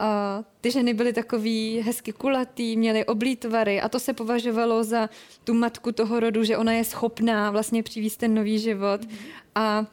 [0.00, 5.10] a ty ženy byly takový hezky kulatý, měly oblítvary a to se považovalo za
[5.44, 9.00] tu matku toho rodu, že ona je schopná vlastně přivést ten nový život.
[9.00, 9.18] Mm-hmm.
[9.54, 9.86] A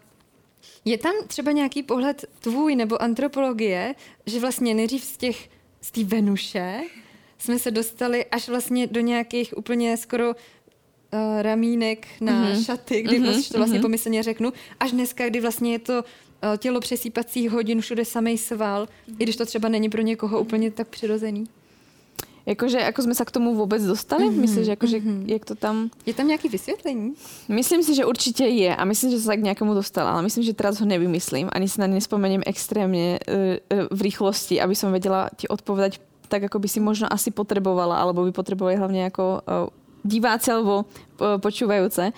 [0.86, 5.50] je tam třeba nějaký pohled tvůj nebo antropologie, že vlastně nejdřív z těch
[5.82, 6.82] z té Venuše
[7.38, 10.36] jsme se dostali až vlastně do nějakých úplně skoro uh,
[11.42, 12.66] ramínek na mm-hmm.
[12.66, 13.24] šaty, kdy mm-hmm.
[13.24, 13.82] vlastně, to vlastně mm-hmm.
[13.82, 16.04] pomyslně řeknu, až dneska, kdy vlastně je to
[16.58, 19.16] tělo přesýpacích hodin, všude samej sval, mm-hmm.
[19.20, 21.48] i když to třeba není pro někoho úplně tak přirozený.
[22.48, 24.24] Jakože, ako sme sa k tomu vôbec dostali?
[24.24, 24.40] Mm-hmm.
[24.40, 25.20] Myslíš, že akože, mm-hmm.
[25.28, 25.92] jak to tam...
[26.08, 27.12] Je tam nejaké vysvetlení?
[27.52, 30.56] Myslím si, že určite je a myslím, že sa k nejakému dostala, ale myslím, že
[30.56, 31.52] teraz ho nevymyslím.
[31.52, 36.00] Ani si na ne nespomeniem extrémne uh, uh, v rýchlosti, aby som vedela ti odpovedať
[36.32, 39.68] tak, ako by si možno asi potrebovala, alebo by potrebovali hlavne ako uh,
[40.08, 42.16] diváci alebo uh, počúvajúce.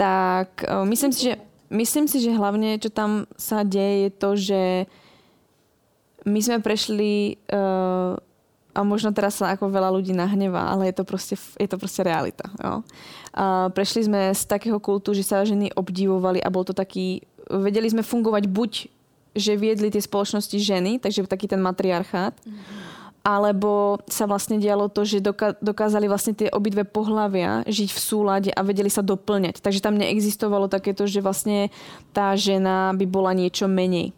[0.00, 1.36] Tak uh, myslím si, že
[1.70, 4.62] myslím si, že hlavne, čo tam sa deje, je to, že
[6.26, 8.18] my sme prešli uh,
[8.76, 12.04] a možno teraz sa ako veľa ľudí nahnevá, ale je to proste, je to proste
[12.04, 12.44] realita.
[12.60, 12.84] Jo.
[13.32, 17.88] A prešli sme z takého kultu, že sa ženy obdivovali a bol to taký, vedeli
[17.88, 18.72] sme fungovať buď,
[19.36, 22.95] že viedli tie spoločnosti ženy, takže taký ten matriarchát, mm-hmm.
[23.26, 25.18] Alebo sa vlastne dialo to, že
[25.58, 29.58] dokázali vlastne tie obidve pohlavia žiť v súlade a vedeli sa doplňať.
[29.58, 31.74] Takže tam neexistovalo takéto, že vlastne
[32.14, 34.14] tá žena by bola niečo menej.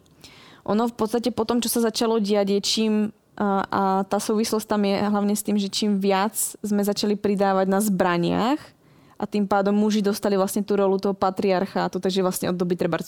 [0.69, 2.95] Ono v podstate po tom, čo sa začalo diať, je čím
[3.39, 7.79] a tá súvislosť tam je hlavne s tým, že čím viac sme začali pridávať na
[7.79, 8.59] zbraniach
[9.15, 12.99] a tým pádom muži dostali vlastne tú rolu toho patriarchátu, takže vlastne od doby treba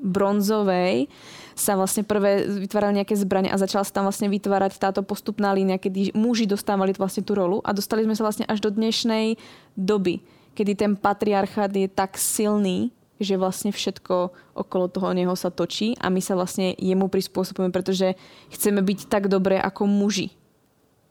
[0.00, 1.08] bronzovej
[1.56, 5.80] sa vlastne prvé vytvárali nejaké zbranie a začala sa tam vlastne vytvárať táto postupná línia,
[5.80, 9.40] kedy muži dostávali vlastne tú rolu a dostali sme sa vlastne až do dnešnej
[9.72, 10.20] doby,
[10.52, 16.12] kedy ten patriarchát je tak silný, že vlastne všetko okolo toho neho sa točí a
[16.12, 18.12] my sa vlastne jemu prispôsobujeme, pretože
[18.52, 20.36] chceme byť tak dobré ako muži.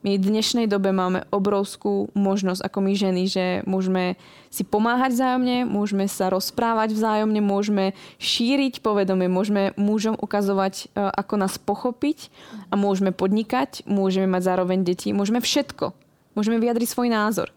[0.05, 4.21] My v dnešnej dobe máme obrovskú možnosť ako my ženy, že môžeme
[4.53, 11.41] si pomáhať vzájomne, môžeme sa rozprávať vzájomne, môžeme šíriť povedomie, môžeme mužom ukazovať, e, ako
[11.41, 12.29] nás pochopiť
[12.69, 15.97] a môžeme podnikať, môžeme mať zároveň deti, môžeme všetko.
[16.37, 17.49] Môžeme vyjadriť svoj názor.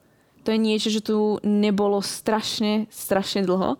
[0.49, 3.77] To je niečo, že tu nebolo strašne, strašne dlho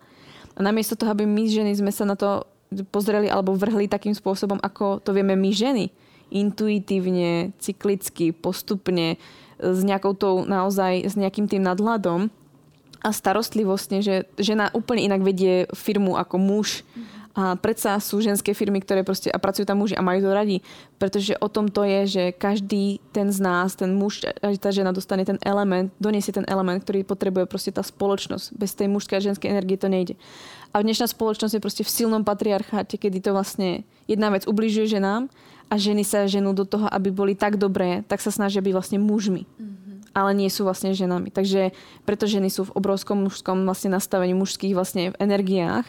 [0.53, 2.45] a namiesto toho, aby my ženy sme sa na to
[2.93, 5.89] pozreli alebo vrhli takým spôsobom, ako to vieme my ženy,
[6.29, 9.17] intuitívne, cyklicky, postupne,
[9.59, 12.31] s nejakou tou naozaj, s nejakým tým nadhľadom
[13.03, 16.83] a starostlivostne, že žena úplne inak vedie firmu ako muž.
[17.37, 20.57] A predsa sú ženské firmy, ktoré proste, a pracujú tam muži a majú to radi.
[20.99, 24.27] Pretože o tom to je, že každý ten z nás, ten muž,
[24.59, 28.51] tá žena dostane ten element, doniesie ten element, ktorý potrebuje proste tá spoločnosť.
[28.59, 30.19] Bez tej mužskej a ženskej energie to nejde.
[30.75, 35.31] A dnešná spoločnosť je proste v silnom patriarcháte, kedy to vlastne jedna vec ubližuje ženám
[35.69, 38.99] a ženy sa ženú do toho, aby boli tak dobré, tak sa snažia byť vlastne
[38.99, 39.45] mužmi.
[39.45, 39.79] Mm-hmm
[40.13, 41.29] ale nie sú vlastne ženami.
[41.29, 41.71] Takže
[42.03, 45.85] preto ženy sú v obrovskom mužskom vlastne nastavení mužských vlastne energiách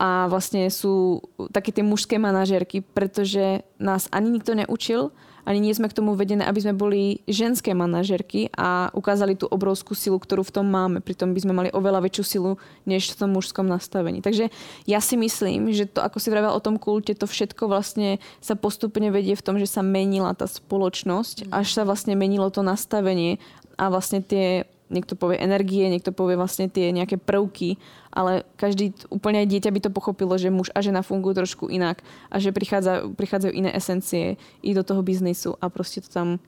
[0.00, 1.20] a vlastne sú
[1.52, 5.12] také tie mužské manažerky, pretože nás ani nikto neučil,
[5.44, 9.92] ani nie sme k tomu vedené, aby sme boli ženské manažerky a ukázali tú obrovskú
[9.92, 11.04] silu, ktorú v tom máme.
[11.04, 12.52] Pritom by sme mali oveľa väčšiu silu,
[12.88, 14.24] než v tom mužskom nastavení.
[14.24, 14.48] Takže
[14.88, 18.56] ja si myslím, že to, ako si vravel o tom kulte, to všetko vlastne sa
[18.56, 23.36] postupne vedie v tom, že sa menila tá spoločnosť, až sa vlastne menilo to nastavenie
[23.76, 27.78] a vlastne tie niekto povie energie, niekto povie vlastne tie nejaké prvky,
[28.10, 32.02] ale každý, úplne aj dieťa by to pochopilo, že muž a žena fungujú trošku inak
[32.30, 36.42] a že prichádza, prichádzajú iné esencie i do toho biznisu a proste to tam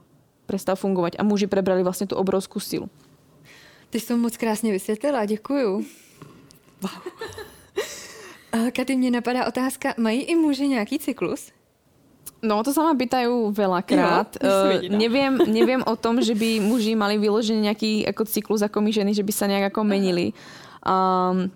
[0.51, 2.91] prestal fungovať a muži prebrali vlastne tú obrovskú silu.
[3.93, 5.85] Ty som moc krásně vysvětlila, děkuju.
[6.83, 7.03] Wow.
[8.73, 11.53] Katy, mě napadá otázka, mají i muži nějaký cyklus?
[12.43, 14.35] No, to sa ma pýtajú veľakrát.
[14.43, 18.83] Jo, uh, neviem, neviem o tom, že by muži mali vyložený nejaký ako cyklus ako
[18.83, 20.35] my ženy, že by sa nejak ako menili.
[20.83, 21.49] Um,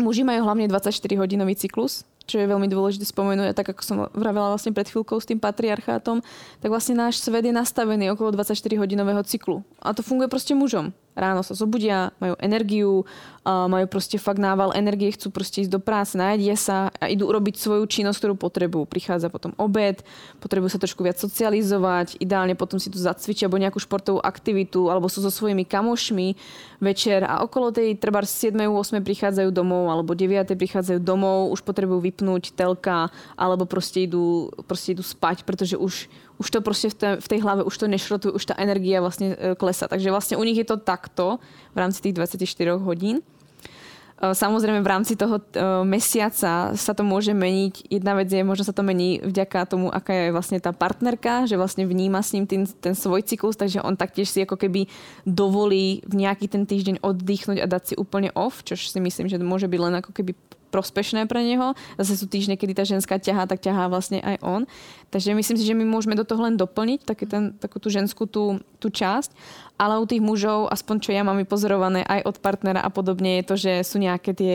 [0.00, 3.58] muži majú hlavne 24-hodinový cyklus, čo je veľmi dôležité spomenúť.
[3.58, 6.22] tak ako som vravela vlastne pred chvíľkou s tým patriarchátom,
[6.62, 9.66] tak vlastne náš svet je nastavený okolo 24-hodinového cyklu.
[9.82, 10.94] A to funguje proste mužom.
[11.18, 13.04] Ráno sa zobudia, majú energiu,
[13.44, 17.56] majú proste fakt nával energie, chcú proste ísť do práce, najedia sa a idú urobiť
[17.56, 18.84] svoju činnosť, ktorú potrebujú.
[18.84, 20.04] Prichádza potom obed,
[20.38, 25.08] potrebujú sa trošku viac socializovať, ideálne potom si tu zacvičia alebo nejakú športovú aktivitu, alebo
[25.08, 26.36] sú so svojimi kamošmi
[26.78, 28.52] večer a okolo tej treba 7.
[28.56, 29.00] 8.
[29.00, 30.52] prichádzajú domov alebo 9.
[30.52, 36.48] prichádzajú domov, už potrebujú vypnúť telka alebo proste idú, proste idú spať, pretože už, už
[36.48, 39.52] to proste v tej, v tej hlave, už to nešrotuje, už tá energia vlastne e,
[39.52, 39.92] klesa.
[39.92, 41.36] Takže vlastne u nich je to takto
[41.76, 43.20] v rámci tých 24 hodín.
[43.20, 43.24] E,
[44.32, 45.44] samozrejme v rámci toho e,
[45.84, 47.92] mesiaca sa to môže meniť.
[47.92, 51.60] Jedna vec je, možno sa to mení vďaka tomu, aká je vlastne tá partnerka, že
[51.60, 54.88] vlastne vníma s ním ten, ten svoj cyklus, takže on taktiež si ako keby
[55.28, 59.36] dovolí v nejaký ten týždeň oddychnúť a dať si úplne off, čo si myslím, že
[59.36, 60.32] môže byť len ako keby
[60.70, 61.74] prospešné pre neho.
[61.98, 64.62] Zase sú týždne, kedy tá ženská ťahá, tak ťahá vlastne aj on.
[65.10, 68.30] Takže myslím si, že my môžeme do toho len doplniť taký ten, takú tú ženskú
[68.30, 69.34] tú, tú časť.
[69.76, 73.44] Ale u tých mužov, aspoň čo ja mám vypozorované aj od partnera a podobne, je
[73.44, 74.54] to, že sú nejaké tie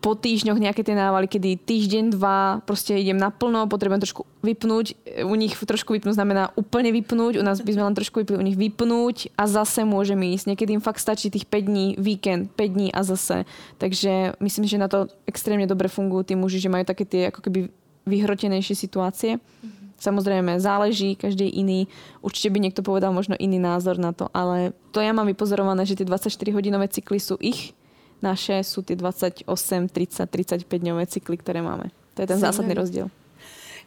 [0.00, 4.96] po týždňoch nejaké tie návaly, kedy týždeň, dva, proste idem naplno, potrebujem trošku vypnúť.
[5.28, 8.46] U nich trošku vypnúť znamená úplne vypnúť, u nás by sme len trošku vypnúť, u
[8.48, 10.48] nich vypnúť a zase môžem ísť.
[10.48, 13.44] Niekedy im fakt stačí tých 5 dní, víkend, 5 dní a zase.
[13.76, 17.44] Takže myslím, že na to extrémne dobre fungujú tí muži, že majú také tie ako
[17.44, 17.68] keby
[18.08, 19.36] vyhrotenejšie situácie.
[19.36, 20.00] Mm-hmm.
[20.00, 21.84] Samozrejme, záleží, každý iný.
[22.24, 26.00] Určite by niekto povedal možno iný názor na to, ale to ja mám vypozorované, že
[26.00, 27.76] tie 24-hodinové cykly sú ich
[28.22, 29.48] naše sú tie 28,
[29.88, 31.84] 30, 35 dňové cykly, které máme.
[32.14, 33.10] To je ten zásadný rozdíl.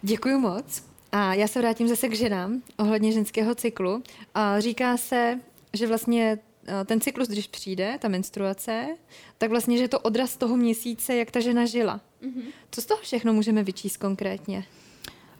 [0.02, 0.82] Děkuji moc.
[1.12, 4.02] A já se vrátím zase k ženám ohledně ženského cyklu.
[4.34, 5.40] A říká se,
[5.72, 8.86] že vlastně eh, ten cyklus, když přijde, ta menstruace,
[9.38, 12.00] tak vlastně, že je to odraz toho měsíce, jak ta žena žila.
[12.22, 12.44] Mm-hmm.
[12.70, 14.64] Co z toho všechno můžeme vyčíst konkrétně?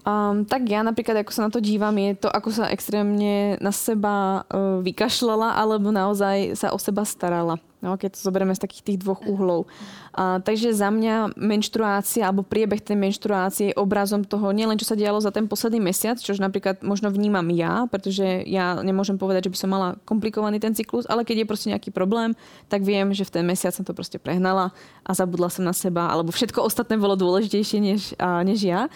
[0.05, 3.73] Um, tak ja napríklad, ako sa na to dívam, je to, ako sa extrémne na
[3.73, 7.57] seba uh, vykašľala, alebo naozaj sa o seba starala.
[7.81, 9.65] No, keď to zoberieme z takých tých dvoch uhlov.
[10.13, 14.97] Uh, takže za mňa menštruácia alebo priebeh tej menštruácie je obrazom toho, nielen čo sa
[14.97, 19.53] dialo za ten posledný mesiac, čož napríklad možno vnímam ja, pretože ja nemôžem povedať, že
[19.53, 22.37] by som mala komplikovaný ten cyklus, ale keď je proste nejaký problém,
[22.69, 26.13] tak viem, že v ten mesiac som to proste prehnala a zabudla som na seba,
[26.13, 28.93] alebo všetko ostatné bolo dôležitejšie než, uh, než ja.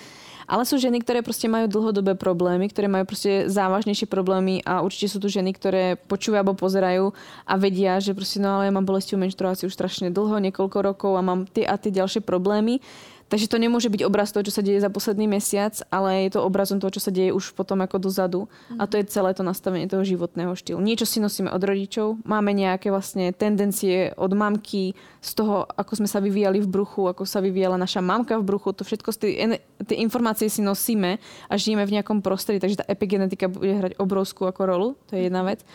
[0.48, 5.12] Ale sú ženy, ktoré proste majú dlhodobé problémy, ktoré majú proste závažnejšie problémy a určite
[5.12, 7.12] sú tu ženy, ktoré počúvajú alebo pozerajú
[7.44, 11.12] a vedia, že proste no ale ja mám bolestivú menštruáciu už strašne dlho, niekoľko rokov
[11.14, 12.80] a mám tie a tie ďalšie problémy
[13.28, 16.44] Takže to nemôže byť obraz toho, čo sa deje za posledný mesiac, ale je to
[16.44, 18.48] obrazom toho, čo sa deje už potom ako dozadu.
[18.80, 20.80] A to je celé to nastavenie toho životného štýlu.
[20.80, 26.08] Niečo si nosíme od rodičov, máme nejaké vlastne tendencie od mamky, z toho, ako sme
[26.08, 29.96] sa vyvíjali v bruchu, ako sa vyvíjala naša mamka v bruchu, to všetko tie, tie
[29.98, 31.18] informácie si nosíme
[31.50, 35.26] a žijeme v nejakom prostredí, takže tá epigenetika bude hrať obrovskú ako rolu, to je
[35.26, 35.66] jedna vec.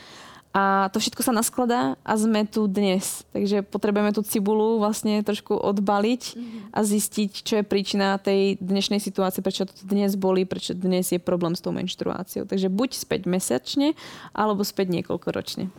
[0.54, 3.26] A to všetko sa naskladá a sme tu dnes.
[3.34, 6.38] Takže potrebujeme tú cibulu vlastne trošku odbaliť
[6.70, 11.18] a zistiť, čo je príčina tej dnešnej situácie, prečo to dnes boli, prečo dnes je
[11.18, 12.46] problém s tou menštruáciou.
[12.46, 13.98] Takže buď späť mesačne,
[14.30, 15.74] alebo späť niekoľkoročne.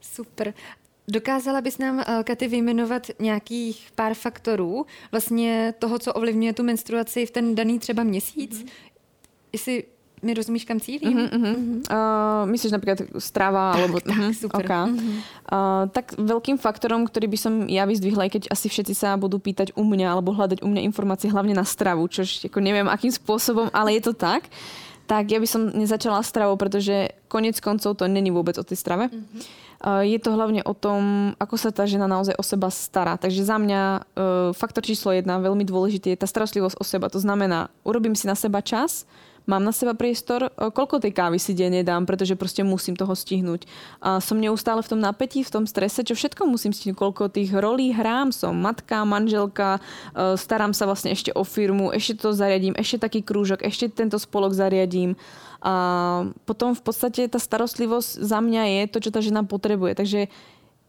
[0.00, 0.56] Super.
[1.08, 7.26] Dokázala bys nám, eh, Katy, vyjmenovat nějakých pár faktorů vlastně toho, co ovlivňuje tu menstruaci
[7.26, 8.62] v ten daný třeba měsíc?
[8.62, 8.68] Mm-hmm.
[9.52, 9.84] Jestli
[10.24, 11.12] mi rozumíš, kam cílim?
[11.12, 11.54] Uh-huh, uh-huh.
[11.54, 11.78] Uh-huh.
[11.86, 13.76] Uh, myslíš napríklad strava?
[13.76, 13.96] Tak, alebo...
[14.00, 14.32] tak, uh-huh.
[14.32, 14.64] super.
[14.64, 14.84] Okay.
[14.88, 15.16] Uh-huh.
[15.46, 19.76] Uh, tak veľkým faktorom, ktorý by som ja vyzdvihla, keď asi všetci sa budú pýtať
[19.76, 23.68] u mňa alebo hľadať u mňa informácie hlavne na stravu, čo ako neviem akým spôsobom,
[23.70, 24.48] ale je to tak,
[25.04, 29.12] tak ja by som nezačala stravou, pretože konec koncov to není vôbec o tej strave.
[29.12, 29.44] Uh-huh.
[29.84, 33.20] Je to hlavne o tom, ako sa tá žena naozaj o seba stará.
[33.20, 34.08] Takže za mňa
[34.56, 37.12] faktor číslo jedna, veľmi dôležitý, je tá starostlivosť o seba.
[37.12, 39.04] To znamená, urobím si na seba čas,
[39.44, 43.68] mám na seba priestor, koľko tej kávy si denne dám, pretože proste musím toho stihnúť.
[44.00, 47.52] A som neustále v tom napätí, v tom strese, čo všetko musím stihnúť, koľko tých
[47.52, 49.78] rolí hrám, som matka, manželka,
[50.16, 54.56] starám sa vlastne ešte o firmu, ešte to zariadím, ešte taký krúžok, ešte tento spolok
[54.56, 55.16] zariadím.
[55.64, 59.96] A potom v podstate tá starostlivosť za mňa je to, čo tá žena potrebuje.
[59.96, 60.20] Takže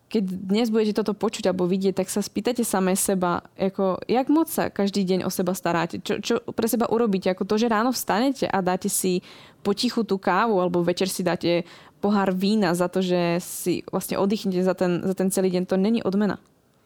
[0.06, 4.48] keď dnes budete toto počuť alebo vidieť, tak sa spýtate samé seba, ako, jak moc
[4.48, 7.90] sa každý deň o seba staráte, čo, čo pre seba urobíte, ako to, že ráno
[7.90, 9.26] vstanete a dáte si
[9.66, 11.66] potichu tú kávu alebo večer si dáte
[12.06, 15.76] pohár vína za to, že si vlastne oddychnete za ten, za ten celý deň, to
[15.76, 16.38] není odmena.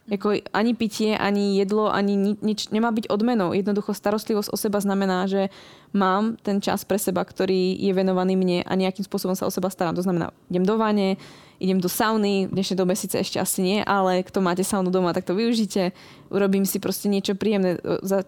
[0.09, 3.53] Jako ani pitie, ani jedlo, ani ni, nič nemá byť odmenou.
[3.53, 5.53] Jednoducho starostlivosť o seba znamená, že
[5.93, 9.69] mám ten čas pre seba, ktorý je venovaný mne a nejakým spôsobom sa o seba
[9.69, 9.93] starám.
[9.93, 11.21] To znamená, idem do vane,
[11.61, 15.13] idem do sauny, v dnešnej dobe síce ešte asi nie, ale kto máte saunu doma,
[15.13, 15.93] tak to využite.
[16.33, 17.77] Urobím si proste niečo príjemné,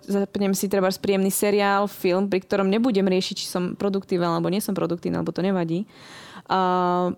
[0.06, 4.62] zapnem si treba príjemný seriál, film, pri ktorom nebudem riešiť, či som produktívna alebo nie
[4.62, 5.90] som produktívna, alebo to nevadí
[6.52, 6.60] a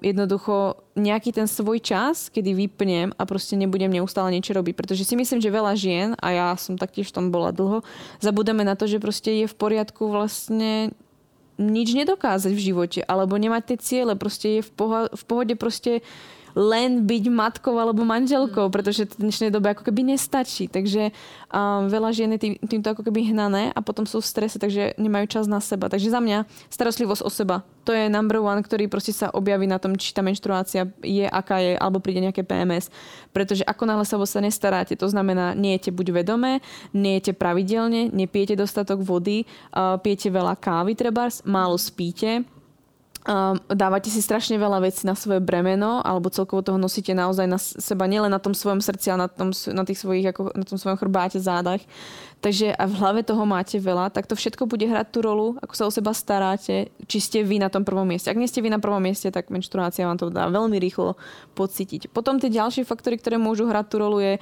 [0.05, 4.77] jednoducho nejaký ten svoj čas, kedy vypnem a proste nebudem neustále niečo robiť.
[4.77, 7.81] Pretože si myslím, že veľa žien, a ja som taktiež v tom bola dlho,
[8.21, 10.93] zabudeme na to, že proste je v poriadku vlastne
[11.57, 16.05] nič nedokázať v živote, alebo nemať tie ciele, proste je v, poho- v pohode proste
[16.53, 20.69] len byť matkou alebo manželkou, pretože v dnešnej dobe ako keby nestačí.
[20.69, 21.09] Takže
[21.49, 24.93] um, veľa žien je tým, týmto ako keby hnané a potom sú v strese, takže
[25.01, 25.89] nemajú čas na seba.
[25.89, 29.81] Takže za mňa starostlivosť o seba, to je number one, ktorý proste sa objaví na
[29.81, 32.87] tom, či tá menštruácia je, aká je, alebo príde nejaké PMS.
[33.35, 36.63] Pretože ako náhle sa o sa nestaráte, to znamená, nejete buď vedomé,
[36.95, 39.43] nejete pravidelne, nepijete dostatok vody,
[39.75, 42.47] uh, pijete veľa kávy trebárs, málo spíte,
[43.23, 47.55] Um, dávate si strašne veľa vecí na svoje bremeno, alebo celkovo toho nosíte naozaj na
[47.55, 50.75] seba, nielen na tom svojom srdci, ale na, tom, na, tých svojich, ako, na tom
[50.75, 51.79] svojom chrbáte, zádach.
[52.43, 55.71] Takže a v hlave toho máte veľa, tak to všetko bude hrať tú rolu, ako
[55.71, 58.27] sa o seba staráte, či ste vy na tom prvom mieste.
[58.27, 61.15] Ak nie ste vy na prvom mieste, tak menštruácia vám to dá veľmi rýchlo
[61.55, 62.11] pocítiť.
[62.11, 64.35] Potom tie ďalšie faktory, ktoré môžu hrať tú rolu je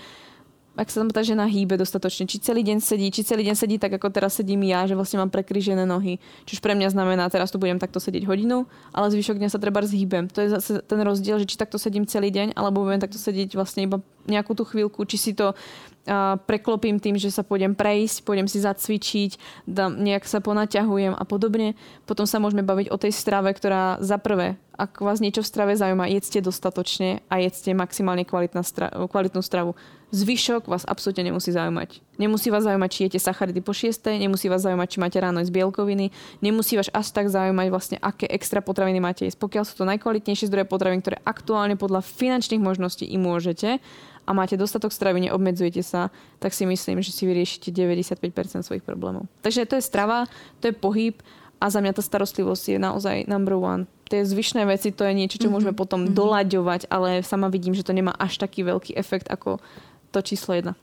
[0.71, 3.75] ak sa tam tá žena hýbe dostatočne, či celý deň sedí, či celý deň sedí
[3.75, 6.15] tak, ako teraz sedím ja, že vlastne mám prekryžené nohy.
[6.47, 8.63] Čiže pre mňa znamená, teraz tu budem takto sedieť hodinu,
[8.95, 10.31] ale zvyšok dňa sa treba zhýbem.
[10.31, 13.51] To je zase ten rozdiel, že či takto sedím celý deň, alebo budem takto sedieť
[13.60, 13.99] vlastne iba
[14.31, 18.63] nejakú tú chvíľku, či si to uh, preklopím tým, že sa pôjdem prejsť, pôjdem si
[18.63, 21.75] zacvičiť, dám, nejak sa ponaťahujem a podobne.
[22.07, 25.77] Potom sa môžeme baviť o tej strave, ktorá za prvé ak vás niečo v strave
[25.77, 28.25] zaujíma, jedzte dostatočne a jedzte maximálne
[28.65, 29.77] stra- kvalitnú stravu.
[30.12, 32.04] Zvyšok vás absolútne nemusí zaujímať.
[32.19, 35.47] Nemusí vás zaujímať, či jete sacharidy po 6, nemusí vás zaujímať, či máte ráno z
[35.47, 36.12] bielkoviny,
[36.43, 39.39] nemusí vás až tak zaujímať vlastne, aké extra potraviny máte jesť.
[39.39, 43.80] Pokiaľ sú to najkvalitnejšie zdroje potravín, ktoré aktuálne podľa finančných možností i môžete
[44.28, 46.12] a máte dostatok stravy, neobmedzujete sa,
[46.43, 49.32] tak si myslím, že si vyriešite 95% svojich problémov.
[49.47, 50.28] Takže to je strava,
[50.60, 51.15] to je pohyb
[51.63, 55.39] a za mňa tá starostlivosť je naozaj number one tie zvyšné veci, to je niečo,
[55.39, 55.56] čo mm-hmm.
[55.56, 56.17] môžeme potom mm-hmm.
[56.19, 59.63] doľaďovať, ale sama vidím, že to nemá až taký veľký efekt ako
[60.12, 60.76] to číslo jedna.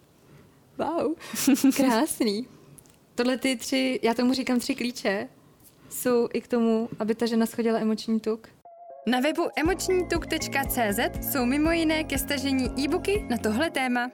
[0.78, 1.14] Wow,
[1.76, 2.46] krásný.
[3.14, 5.28] Tohle ty tři, já tomu říkám tři klíče,
[5.90, 8.48] jsou i k tomu, aby ta žena schodila emoční tuk.
[9.06, 14.10] Na webu emočnituk.cz jsou mimo jiné ke stažení e-booky na tohle téma.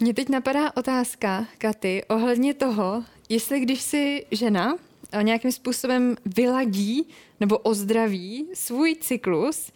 [0.00, 4.76] Mně teď napadá otázka, Katy, ohledně toho, jestli když si žena
[5.22, 7.08] nějakým způsobem vyladí
[7.40, 9.72] nebo ozdraví svůj cyklus,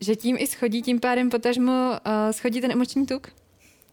[0.00, 3.28] že tím i schodí, tím pádem potažmo uh, schodí ten emoční tuk?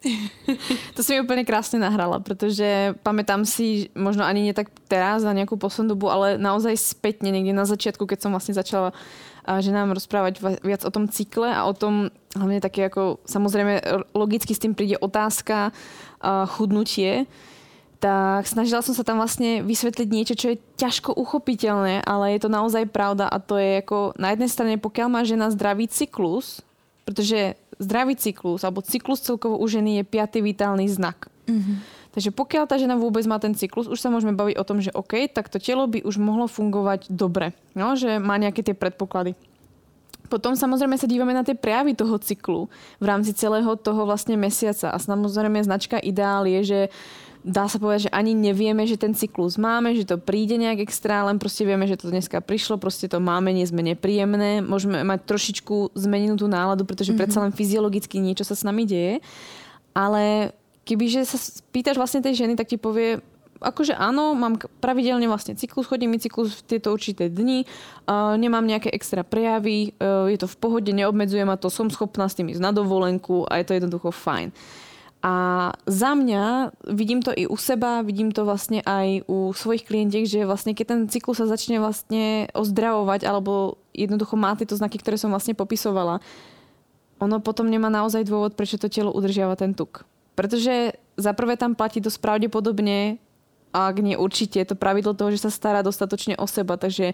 [0.96, 5.34] to si mi úplne krásne nahrala, pretože pamätám si, možno ani nie tak teraz, za
[5.34, 8.94] nejakú poslednú dobu, ale naozaj spätne, niekde na začiatku, keď som vlastne začala
[9.46, 13.78] že nám rozprávať viac o tom cykle a o tom, hlavne také ako, samozrejme
[14.18, 15.70] logicky s tým príde otázka,
[16.58, 17.30] chudnutie,
[18.06, 22.54] tak snažila som sa tam vlastne vysvetliť niečo, čo je ťažko uchopiteľné, ale je to
[22.54, 26.62] naozaj pravda a to je ako na jednej strane, pokiaľ má žena zdravý cyklus,
[27.02, 31.34] pretože zdravý cyklus alebo cyklus celkovo u ženy je piatý vitálny znak.
[31.50, 31.78] Mm-hmm.
[32.14, 34.94] Takže pokiaľ tá žena vôbec má ten cyklus, už sa môžeme baviť o tom, že
[34.94, 37.58] OK, tak to telo by už mohlo fungovať dobre.
[37.74, 39.34] No, že má nejaké tie predpoklady.
[40.30, 42.70] Potom samozrejme sa dívame na tie prejavy toho cyklu
[43.02, 44.94] v rámci celého toho vlastne mesiaca.
[44.94, 46.80] A samozrejme značka ideál je, že
[47.46, 51.22] dá sa povedať, že ani nevieme, že ten cyklus máme, že to príde nejak extra,
[51.30, 55.30] len proste vieme, že to dneska prišlo, proste to máme, nie sme nepríjemné, môžeme mať
[55.30, 57.22] trošičku zmenenú tú náladu, pretože mm-hmm.
[57.22, 59.22] predsa len fyziologicky niečo sa s nami deje.
[59.94, 60.52] Ale
[60.90, 61.38] kebyže sa
[61.70, 63.22] pýtaš vlastne tej ženy, tak ti povie,
[63.62, 67.70] akože áno, mám pravidelne vlastne cyklus, chodí mi cyklus v tieto určité dni,
[68.10, 72.26] uh, nemám nejaké extra prejavy, uh, je to v pohode, neobmedzuje ma to, som schopná
[72.26, 74.50] s tým ísť na dovolenku a je to jednoducho fajn.
[75.26, 75.34] A
[75.90, 80.46] za mňa, vidím to i u seba, vidím to vlastne aj u svojich klientiek, že
[80.46, 85.34] vlastne keď ten cyklus sa začne vlastne ozdravovať alebo jednoducho má tieto znaky, ktoré som
[85.34, 86.22] vlastne popisovala,
[87.18, 90.06] ono potom nemá naozaj dôvod, prečo to telo udržiava ten tuk.
[90.38, 93.18] Pretože za prvé tam platí dosť pravdepodobne
[93.76, 97.12] ak nie určite, je to pravidlo toho, že sa stará dostatočne o seba, takže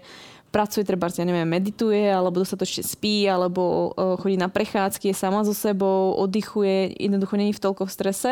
[0.54, 3.90] pracuje, treba, ja neviem, medituje, alebo dostatočne spí, alebo
[4.22, 8.30] chodí na prechádzky, je sama so sebou, oddychuje, jednoducho není v toľko v strese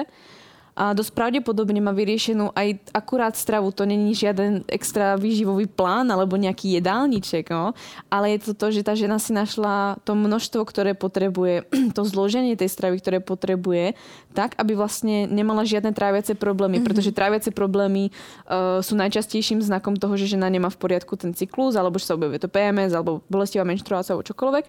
[0.80, 3.68] a dosť pravdepodobne má vyriešenú aj akurát stravu.
[3.76, 7.76] To není žiaden extra výživový plán alebo nejaký jedálniček, no?
[8.08, 12.56] ale je to to, že tá žena si našla to množstvo, ktoré potrebuje, to zloženie
[12.56, 13.92] tej stravy, ktoré potrebuje,
[14.32, 16.88] tak, aby vlastne nemala žiadne tráviace problémy, mm-hmm.
[16.88, 18.08] pretože tráviace problémy
[18.48, 22.16] uh, sú najčastejším znakom toho, že žena nemá v poriadku ten cyklus, alebo že sa
[22.16, 24.64] objavuje to PMS, alebo bolestivá menštruácia, alebo čokoľvek.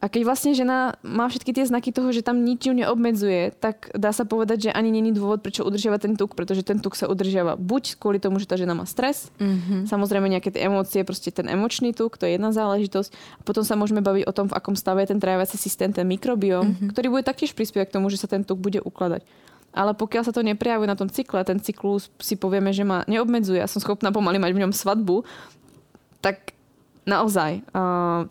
[0.00, 3.92] A keď vlastne žena má všetky tie znaky toho, že tam nič ju neobmedzuje, tak
[3.92, 7.04] dá sa povedať, že ani není dôvod, prečo udržiava ten tuk, pretože ten tuk sa
[7.04, 9.92] udržiava buď kvôli tomu, že tá žena má stres, mm-hmm.
[9.92, 13.12] samozrejme nejaké tie emócie, proste ten emočný tuk, to je jedna záležitosť.
[13.12, 16.08] A potom sa môžeme baviť o tom, v akom stave je ten tráviaci systém, ten
[16.08, 16.88] mikrobióm, mm-hmm.
[16.96, 19.20] ktorý bude taktiež prispievať k tomu, že sa ten tuk bude ukladať.
[19.70, 23.60] Ale pokiaľ sa to neprejavuje na tom cykle, ten cyklus si povieme, že ma neobmedzuje,
[23.60, 25.22] ja som schopná pomaly mať v ňom svadbu,
[26.24, 26.56] tak
[27.10, 27.66] naozaj,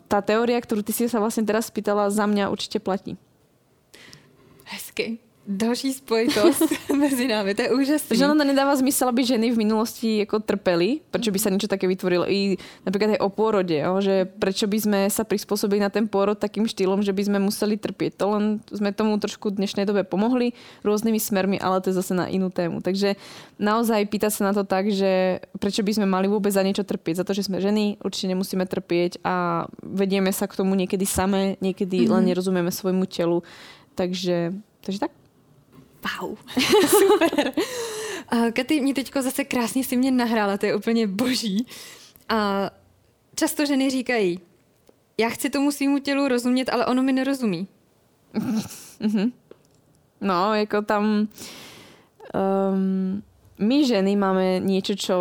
[0.08, 3.20] tá teória, ktorú ty si sa vlastne teraz spýtala, za mňa určite platí.
[4.64, 5.20] Hezky
[5.50, 6.62] další spojitost
[7.02, 8.14] mezi námi, to je úžasné.
[8.14, 11.66] Že ono to nedáva zmysel, aby ženy v minulosti jako trpeli, prečo by sa niečo
[11.66, 12.30] také vytvorilo.
[12.30, 12.54] I
[12.86, 16.70] napríklad aj o pôrode, jo, že prečo by sme sa prispôsobili na ten pôrod takým
[16.70, 18.22] štýlom, že by sme museli trpieť.
[18.22, 20.54] To len sme tomu trošku v dnešnej dobe pomohli
[20.86, 22.78] rôznymi smermi, ale to je zase na inú tému.
[22.78, 23.18] Takže
[23.58, 27.20] naozaj pýtať sa na to tak, že prečo by sme mali vôbec za niečo trpieť.
[27.20, 31.58] Za to, že sme ženy, určite nemusíme trpieť a vedieme sa k tomu niekedy samé,
[31.58, 32.14] niekedy mm-hmm.
[32.14, 33.42] len nerozumieme svojmu telu.
[33.98, 34.54] Takže,
[34.86, 35.19] takže tak.
[36.00, 36.36] Wow,
[36.88, 37.52] super.
[38.28, 41.66] A Katy, mě teďko zase krásně si mě nahrála, to je úplně boží.
[42.28, 42.70] A
[43.34, 44.40] často ženy říkají,
[45.18, 47.68] já chci tomu svýmu tělu rozumět, ale ono mi nerozumí.
[49.00, 49.32] Mhm.
[50.20, 51.28] no, jako tam
[52.34, 53.22] um,
[53.58, 55.16] my ženy máme niečo, čo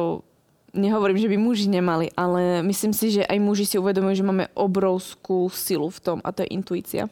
[0.74, 4.46] nehovorím, že by muži nemali, ale myslím si, že aj muži si uvedomujú, že máme
[4.54, 7.08] obrovskú silu v tom a to je intuícia.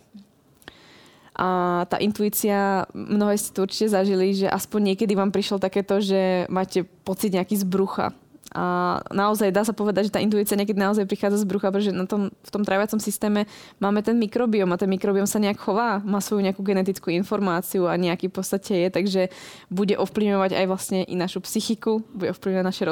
[1.38, 6.50] A tá intuícia, mnohé ste to určite zažili, že aspoň niekedy vám prišlo takéto, že
[6.50, 8.18] máte pocit nejaký z brucha
[8.58, 12.10] a naozaj dá sa povedať, že tá intuícia niekedy naozaj prichádza z brucha, pretože na
[12.10, 13.45] tom, v tom tráviacom systéme
[13.78, 17.93] máme ten mikrobiom a ten mikrobiom sa nejak chová, má svoju nejakú genetickú informáciu a
[17.93, 19.22] nejaký v podstate je, takže
[19.70, 22.84] bude ovplyvňovať aj vlastne i našu psychiku, bude ovplyvňovať naše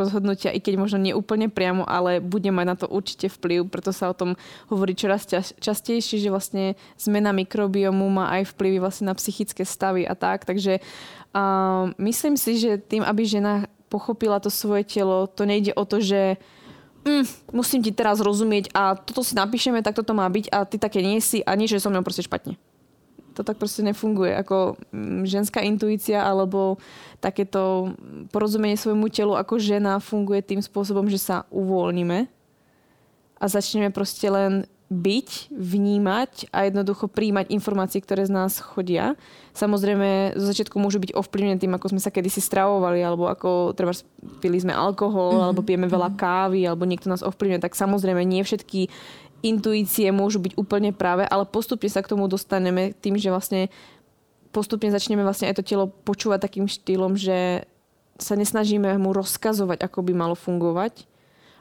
[0.00, 3.92] rozhodnutia, i keď možno nie úplne priamo, ale bude mať na to určite vplyv, preto
[3.92, 4.32] sa o tom
[4.72, 5.28] hovorí čoraz
[5.60, 10.80] častejšie, že vlastne zmena mikrobiomu má aj vplyvy vlastne na psychické stavy a tak, takže
[11.36, 15.26] uh, myslím si, že tým, aby žena pochopila to svoje telo.
[15.26, 16.36] To nejde o to, že
[17.06, 20.76] mm, musím ti teraz rozumieť a toto si napíšeme, tak toto má byť a ty
[20.76, 22.58] také nie si a nie, že som mnou proste špatne.
[23.36, 24.32] To tak proste nefunguje.
[24.32, 26.80] Ako mm, ženská intuícia alebo
[27.20, 27.92] takéto
[28.32, 32.28] porozumenie svojmu telu ako žena funguje tým spôsobom, že sa uvoľníme
[33.36, 39.18] a začneme proste len byť, vnímať a jednoducho príjmať informácie, ktoré z nás chodia.
[39.50, 43.90] Samozrejme, zo začiatku môžu byť ovplyvnené tým, ako sme sa kedysi stravovali, alebo ako treba
[44.38, 45.46] pili sme alkohol, mm-hmm.
[45.50, 46.16] alebo pijeme veľa mhm.
[46.16, 47.64] kávy, alebo niekto nás ovplyvňuje.
[47.66, 48.86] Tak samozrejme, nie všetky
[49.42, 53.68] intuície môžu byť úplne práve, ale postupne sa k tomu dostaneme tým, že vlastne
[54.54, 57.68] postupne začneme vlastne aj to telo počúvať takým štýlom, že
[58.16, 61.04] sa nesnažíme mu rozkazovať, ako by malo fungovať,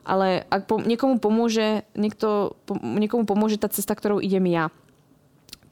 [0.06, 4.70] ale ak po, niekomu pomôže, niekto, po, niekomu pomôže tá cesta, ktorou idem ja.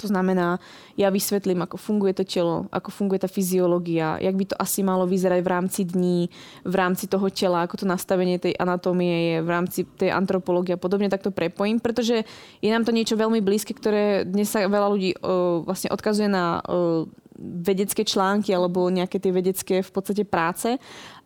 [0.01, 0.59] To znamená,
[0.99, 5.07] ja vysvetlím, ako funguje to telo, ako funguje tá fyziológia, jak by to asi malo
[5.07, 6.27] vyzerať v rámci dní,
[6.67, 10.81] v rámci toho tela, ako to nastavenie tej anatómie je, v rámci tej antropológie a
[10.81, 12.27] podobne, tak to prepojím, pretože
[12.59, 16.59] je nám to niečo veľmi blízke, ktoré dnes sa veľa ľudí uh, vlastne odkazuje na
[16.59, 17.07] uh,
[17.39, 20.77] vedecké články alebo nejaké tie vedecké v podstate práce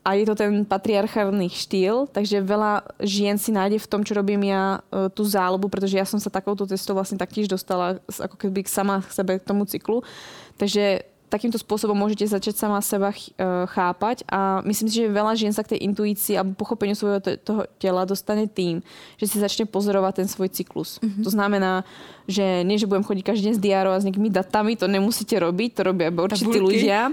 [0.07, 4.47] a je to ten patriarchálny štýl, takže veľa žien si nájde v tom, čo robím
[4.47, 8.63] ja, e, tú záľubu, pretože ja som sa takouto cestou vlastne taktiež dostala ako keby
[8.63, 10.07] sama k sebe k tomu cyklu.
[10.55, 13.35] Takže takýmto spôsobom môžete začať sama seba e,
[13.67, 17.67] chápať a myslím si, že veľa žien sa k tej intuícii a pochopeniu svojho toho
[17.75, 18.79] tela dostane tým,
[19.19, 21.03] že si začne pozorovať ten svoj cyklus.
[21.03, 21.23] Mm-hmm.
[21.27, 21.83] To znamená,
[22.31, 25.35] že nie, že budem chodiť každý deň s diárou a s nejakými datami, to nemusíte
[25.35, 27.11] robiť, to robia určití ľudia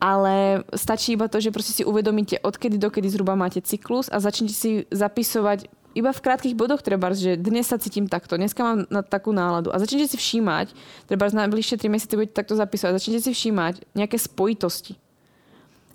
[0.00, 4.54] ale stačí iba to, že proste si uvedomíte, odkedy dokedy zhruba máte cyklus a začnete
[4.54, 9.00] si zapisovať iba v krátkých bodoch treba, že dnes sa cítim takto, dneska mám na
[9.00, 10.76] takú náladu a začnete si všímať,
[11.08, 15.00] treba na najbližšie 3 mesiace budete takto zapisovať, začnete si všímať nejaké spojitosti.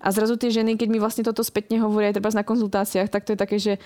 [0.01, 3.37] A zrazu tie ženy, keď mi vlastne toto spätne hovoria, treba na konzultáciách, tak to
[3.37, 3.77] je také, že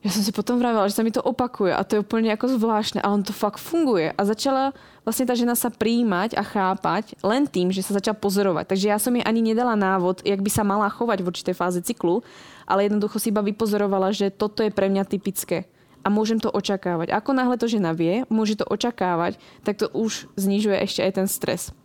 [0.00, 2.56] ja som si potom vravela, že sa mi to opakuje a to je úplne ako
[2.56, 4.16] zvláštne, ale on to fakt funguje.
[4.16, 4.72] A začala
[5.04, 8.64] vlastne tá žena sa príjmať a chápať len tým, že sa začala pozorovať.
[8.72, 11.78] Takže ja som jej ani nedala návod, jak by sa mala chovať v určitej fáze
[11.84, 12.24] cyklu,
[12.64, 15.68] ale jednoducho si iba vypozorovala, že toto je pre mňa typické
[16.00, 17.12] a môžem to očakávať.
[17.12, 19.36] Ako náhle to žena vie, môže to očakávať,
[19.68, 21.76] tak to už znižuje ešte aj ten stres.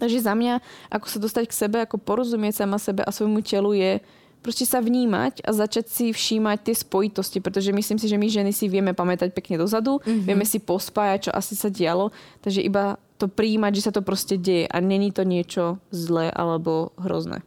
[0.00, 0.58] Takže za mňa,
[0.90, 4.02] ako sa dostať k sebe, ako porozumieť sama sebe a svojmu telu je
[4.42, 8.52] proste sa vnímať a začať si všímať tie spojitosti, pretože myslím si, že my ženy
[8.52, 10.26] si vieme pamätať pekne dozadu, mm-hmm.
[10.26, 12.10] vieme si pospájať, čo asi sa dialo,
[12.42, 16.90] takže iba to príjmať, že sa to proste deje a není to niečo zlé alebo
[16.98, 17.46] hrozné.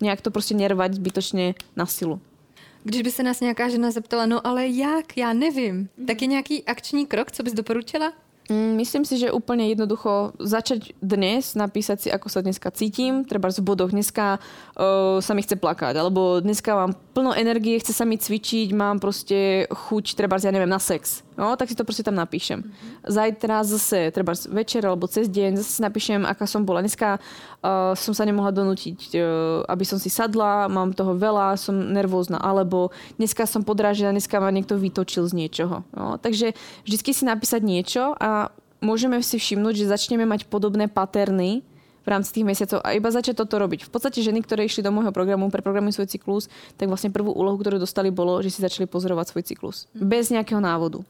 [0.00, 2.20] Nejak to prostě nervať zbytočně na silu.
[2.84, 6.06] Když by se nás nějaká žena zeptala, no ale jak, já nevím, mm-hmm.
[6.06, 8.12] tak je nějaký akční krok, co bys doporučila?
[8.48, 13.52] Mm, myslím si, že úplne jednoducho začať dnes, napísať si, ako sa dneska cítim, treba
[13.52, 18.08] v bodoch, dneska uh, sa mi chce plakať, alebo dneska mám plno energie, chce sa
[18.08, 21.27] mi cvičiť, mám proste chuť, treba, ja neviem, na sex.
[21.38, 22.66] No, tak si to proste tam napíšem.
[22.66, 23.06] Mm-hmm.
[23.06, 26.82] Zajtra zase, treba večer alebo cez deň, zase si napíšem, aká som bola.
[26.82, 31.78] Dneska uh, som sa nemohla donútiť, uh, aby som si sadla, mám toho veľa, som
[31.78, 32.90] nervózna, alebo
[33.22, 35.86] dneska som podrážená, dneska ma niekto vytočil z niečoho.
[35.94, 38.50] No, takže vždy si napísať niečo a
[38.82, 41.62] môžeme si všimnúť, že začneme mať podobné paterny
[42.02, 43.84] v rámci tých mesiacov a iba začať toto robiť.
[43.84, 46.44] V podstate ženy, ktoré išli do môjho programu, preprogramujú svoj cyklus,
[46.80, 49.76] tak vlastne prvú úlohu, ktorú dostali, bolo, že si začali pozorovať svoj cyklus.
[49.92, 51.04] Bez nejakého návodu.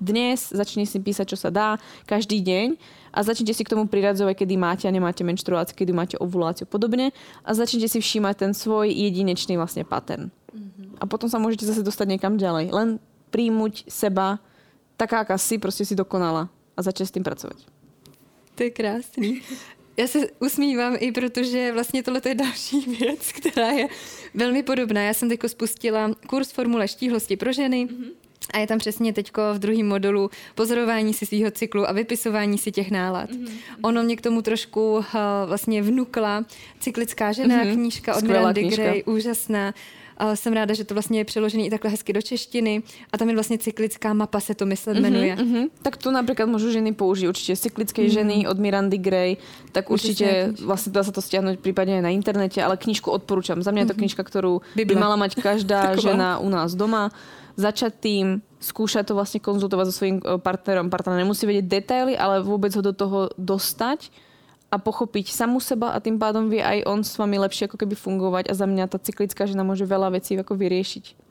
[0.00, 2.76] Dnes začne si písať, čo sa dá, každý deň
[3.12, 7.16] a začnite si k tomu priradzovať, kedy máte a nemáte menštruáciu, kedy máte ovuláciu podobne
[7.40, 10.28] a začnite si všímať ten svoj jedinečný vlastne pattern.
[10.28, 11.00] Mm-hmm.
[11.00, 12.68] A potom sa môžete zase dostať niekam ďalej.
[12.68, 12.88] Len
[13.32, 14.44] príjmuť seba
[14.96, 17.56] taká, aká si, proste si dokonala a začať s tím pracovat.
[18.54, 19.40] To je krásný.
[19.96, 23.88] Já se usmívám i protože vlastně tohle je další věc, která je
[24.34, 25.02] velmi podobná.
[25.02, 28.25] Já jsem teď spustila kurz formule štíhlosti pro ženy, mm-hmm.
[28.52, 32.72] A je tam přesně teď v druhém modulu pozorování si svého cyklu a vypisování si
[32.72, 33.30] těch nálad.
[33.30, 33.58] Mm-hmm.
[33.82, 35.04] Ono mě k tomu trošku uh,
[35.46, 36.44] vlastně vnukla
[36.80, 37.74] cyklická žena, mm-hmm.
[37.74, 39.74] knížka od Mirandy Gray, úžasná.
[40.18, 42.82] A jsem ráda, že to vlastně je přeložený i takhle hezky do češtiny
[43.12, 45.36] a tam je vlastně cyklická mapa, se to myslím mm-hmm, jmenuje.
[45.36, 45.68] Mm-hmm.
[45.82, 47.56] Tak to například můžu ženy použít určitě.
[47.56, 48.12] Cyklické mm-hmm.
[48.12, 49.36] ženy od Mirandy Gray,
[49.72, 53.62] tak určitě vlastně dá se to stiahnuť případně na internete, ale knižku odporúčam.
[53.62, 53.98] Za mě je to mhm.
[53.98, 57.10] knižka, kterou by mala mať každá žena u nás doma.
[57.56, 58.26] Začať tým,
[58.60, 60.92] skúšať to vlastne konzultovať so svojím eh, partnerom.
[60.92, 64.12] Partner nemusí vedieť detaily, ale vôbec ho do toho dostať
[64.70, 67.94] a pochopiť samu seba a tým pádom vie aj on s vami lepšie ako keby
[67.94, 71.26] fungovať a za mňa tá cyklická žena môže veľa vecí ako vyriešiť.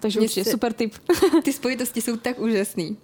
[0.00, 0.94] Takže určitě super tip.
[1.44, 2.96] Ty spojitosti jsou tak úžasný.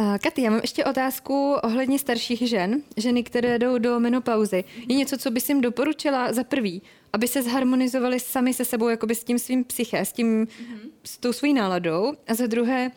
[0.00, 4.64] Uh, Katy, já mám ještě otázku ohledně starších žen, ženy, které jdou do menopauzy.
[4.88, 6.82] Je něco, co bys jim doporučila za prvý,
[7.14, 10.90] aby se zharmonizovali sami se sebou, jakoby s tím svým psyché, s, tím, mm-hmm.
[11.04, 12.90] s tou svojí náladou a za druhé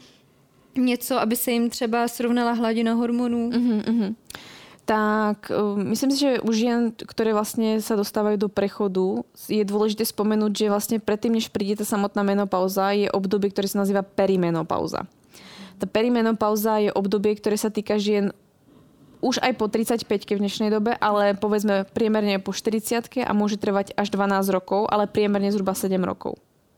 [0.78, 3.50] něco, aby se jim třeba srovnala hladina hormonů?
[3.50, 4.16] Mm-hmm
[4.88, 10.64] tak myslím si, že u žien, ktoré vlastne sa dostávajú do prechodu, je dôležité spomenúť,
[10.64, 15.04] že vlastne predtým, než príde tá samotná menopauza, je obdobie, ktoré sa nazýva perimenopauza.
[15.76, 18.32] Tá perimenopauza je obdobie, ktoré sa týka žien
[19.22, 23.94] už aj po 35 v dnešnej dobe, ale povedzme priemerne po 40 a môže trvať
[23.98, 26.38] až 12 rokov, ale priemerne zhruba 7 rokov.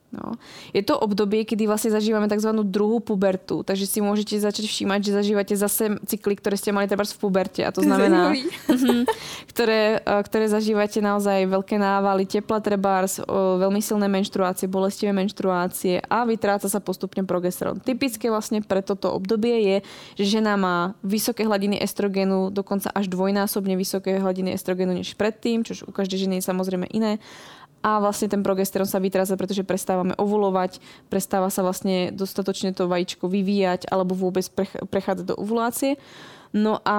[0.09, 0.41] No.
[0.73, 2.49] Je to obdobie, kedy vlastne zažívame tzv.
[2.65, 7.05] druhú pubertu, takže si môžete začať všímať, že zažívate zase cykly, ktoré ste mali treba
[7.05, 8.33] v puberte a to znamená,
[8.73, 9.05] mhm,
[9.53, 16.25] ktoré, e, ktoré zažívate naozaj veľké návaly, tepla trebárs, veľmi silné menštruácie, bolestivé menštruácie a
[16.25, 17.77] vytráca sa postupne progesterón.
[17.77, 19.77] Typické vlastne pre toto obdobie je,
[20.17, 25.77] že žena má vysoké hladiny estrogenu, dokonca až dvojnásobne vysoké hladiny estrogenu než predtým, čo
[25.85, 27.21] u každej ženy je samozrejme iné
[27.79, 33.31] a vlastne ten progesterón sa vytráca, pretože prestávame ovulovať, prestáva sa vlastne dostatočne to vajíčko
[33.31, 34.43] vyvíjať alebo vôbec
[34.91, 35.95] prechádzať do ovulácie.
[36.49, 36.97] No a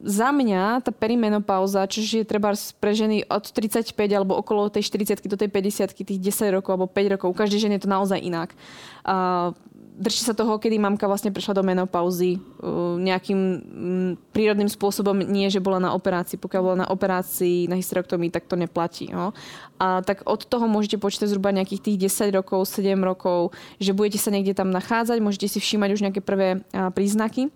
[0.00, 5.20] za mňa tá perimenopauza, čiže je treba pre ženy od 35 alebo okolo tej 40
[5.28, 8.16] do tej 50 tých 10 rokov alebo 5 rokov, u každej ženy je to naozaj
[8.16, 8.56] inak.
[9.04, 9.52] A
[10.00, 15.52] drží sa toho, kedy mamka vlastne prešla do menopauzy uh, nejakým mm, prírodným spôsobom, nie
[15.52, 16.40] že bola na operácii.
[16.40, 19.12] Pokiaľ bola na operácii, na hysterektomii, tak to neplatí.
[19.12, 19.36] No?
[19.76, 24.16] A tak od toho môžete počítať zhruba nejakých tých 10 rokov, 7 rokov, že budete
[24.16, 26.64] sa niekde tam nachádzať, môžete si všímať už nejaké prvé
[26.96, 27.52] príznaky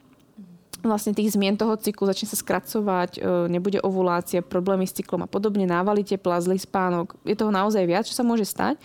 [0.84, 5.28] vlastne tých zmien toho cyklu začne sa skracovať, e, nebude ovulácia, problémy s cyklom a
[5.28, 7.16] podobne, návaly tepla, zlý spánok.
[7.24, 8.76] Je toho naozaj viac, čo sa môže stať.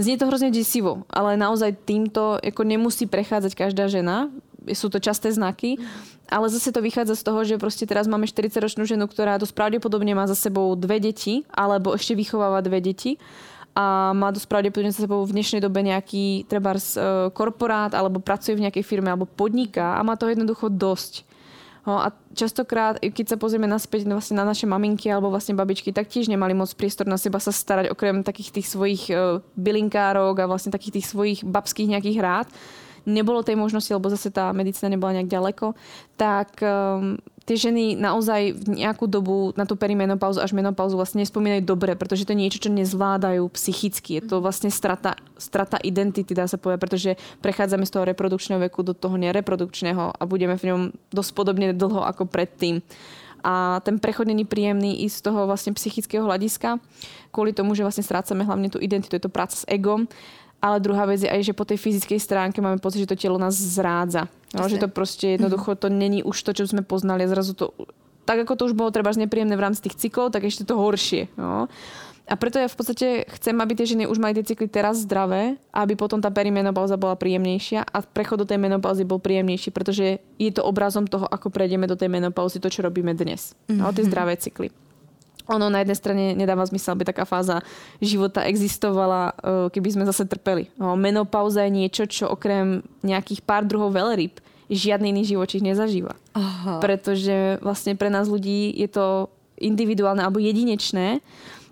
[0.00, 4.32] Znie to hrozne desivo, ale naozaj týmto ako nemusí prechádzať každá žena.
[4.72, 5.76] Sú to časté znaky,
[6.30, 10.14] ale zase to vychádza z toho, že proste teraz máme 40-ročnú ženu, ktorá dosť pravdepodobne
[10.14, 13.18] má za sebou dve deti, alebo ešte vychováva dve deti
[13.72, 18.52] a má dosť pravdepodobne za sebou v dnešnej dobe nejaký trebárs e, korporát alebo pracuje
[18.52, 21.24] v nejakej firme alebo podniká a má to jednoducho dosť.
[21.82, 26.06] No a častokrát, keď sa pozrieme naspäť vlastne na naše maminky alebo vlastne babičky, tak
[26.06, 30.46] tiež nemali moc priestor na seba sa starať okrem takých tých svojich uh, bylinkárok a
[30.46, 32.46] vlastne takých tých svojich babských nejakých rád.
[33.02, 35.74] Nebolo tej možnosti, lebo zase tá medicína nebola nejak ďaleko,
[36.14, 41.62] tak um, tie ženy naozaj v nejakú dobu na tú perimenopauzu až menopauzu vlastne nespomínajú
[41.66, 44.18] dobre, pretože to je niečo, čo nezvládajú psychicky.
[44.18, 47.10] Je to vlastne strata, strata identity, dá sa povedať, pretože
[47.42, 50.80] prechádzame z toho reprodukčného veku do toho nereprodukčného a budeme v ňom
[51.10, 52.78] dosť podobne dlho ako predtým.
[53.42, 56.78] A ten prechod není príjemný i z toho vlastne psychického hľadiska,
[57.34, 60.06] kvôli tomu, že vlastne strácame hlavne tú identitu, je to práca s egom
[60.62, 63.34] ale druhá vec je aj, že po tej fyzickej stránke máme pocit, že to telo
[63.34, 64.30] nás zrádza.
[64.54, 67.26] No, že to proste jednoducho to není už to, čo sme poznali.
[67.26, 67.74] Zrazu to,
[68.22, 71.34] tak ako to už bolo treba nepríjemné v rámci tých cyklov, tak ešte to horšie.
[71.34, 71.66] No.
[72.30, 75.58] A preto ja v podstate chcem, aby tie ženy už mali tie cykly teraz zdravé,
[75.74, 80.50] aby potom tá perimenopauza bola príjemnejšia a prechod do tej menopauzy bol príjemnejší, pretože je
[80.54, 83.58] to obrazom toho, ako prejdeme do tej menopauzy, to, čo robíme dnes.
[83.66, 84.70] No, tie zdravé cykly.
[85.50, 87.64] Ono na jednej strane nedáva zmysel, aby taká fáza
[87.98, 90.70] života existovala, eh, keby sme zase trpeli.
[90.78, 94.38] No, menopauza je niečo, čo okrem nejakých pár druhov veľryb
[94.72, 96.16] žiadny iný živočích nezažíva.
[96.32, 96.80] Aha.
[96.80, 99.28] Pretože vlastne pre nás ľudí je to
[99.60, 101.20] individuálne alebo jedinečné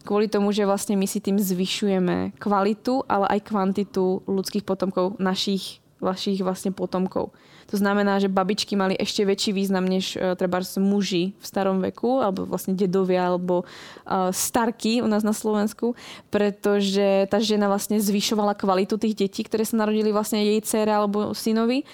[0.04, 5.80] kvôli tomu, že vlastne my si tým zvyšujeme kvalitu, ale aj kvantitu ľudských potomkov, našich,
[6.00, 7.32] vašich vlastne potomkov.
[7.70, 12.18] To znamená, že babičky mali ešte väčší význam než uh, treba muži v starom veku,
[12.18, 15.94] alebo vlastne dedovia, alebo uh, starky u nás na Slovensku,
[16.28, 21.30] pretože tá žena vlastne zvyšovala kvalitu tých detí, ktoré sa narodili vlastne jej dcere alebo
[21.32, 21.86] synovi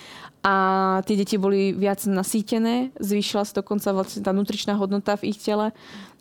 [0.46, 0.54] a
[1.02, 5.74] tie deti boli viac nasýtené, zvýšila sa dokonca vlastne tá nutričná hodnota v ich tele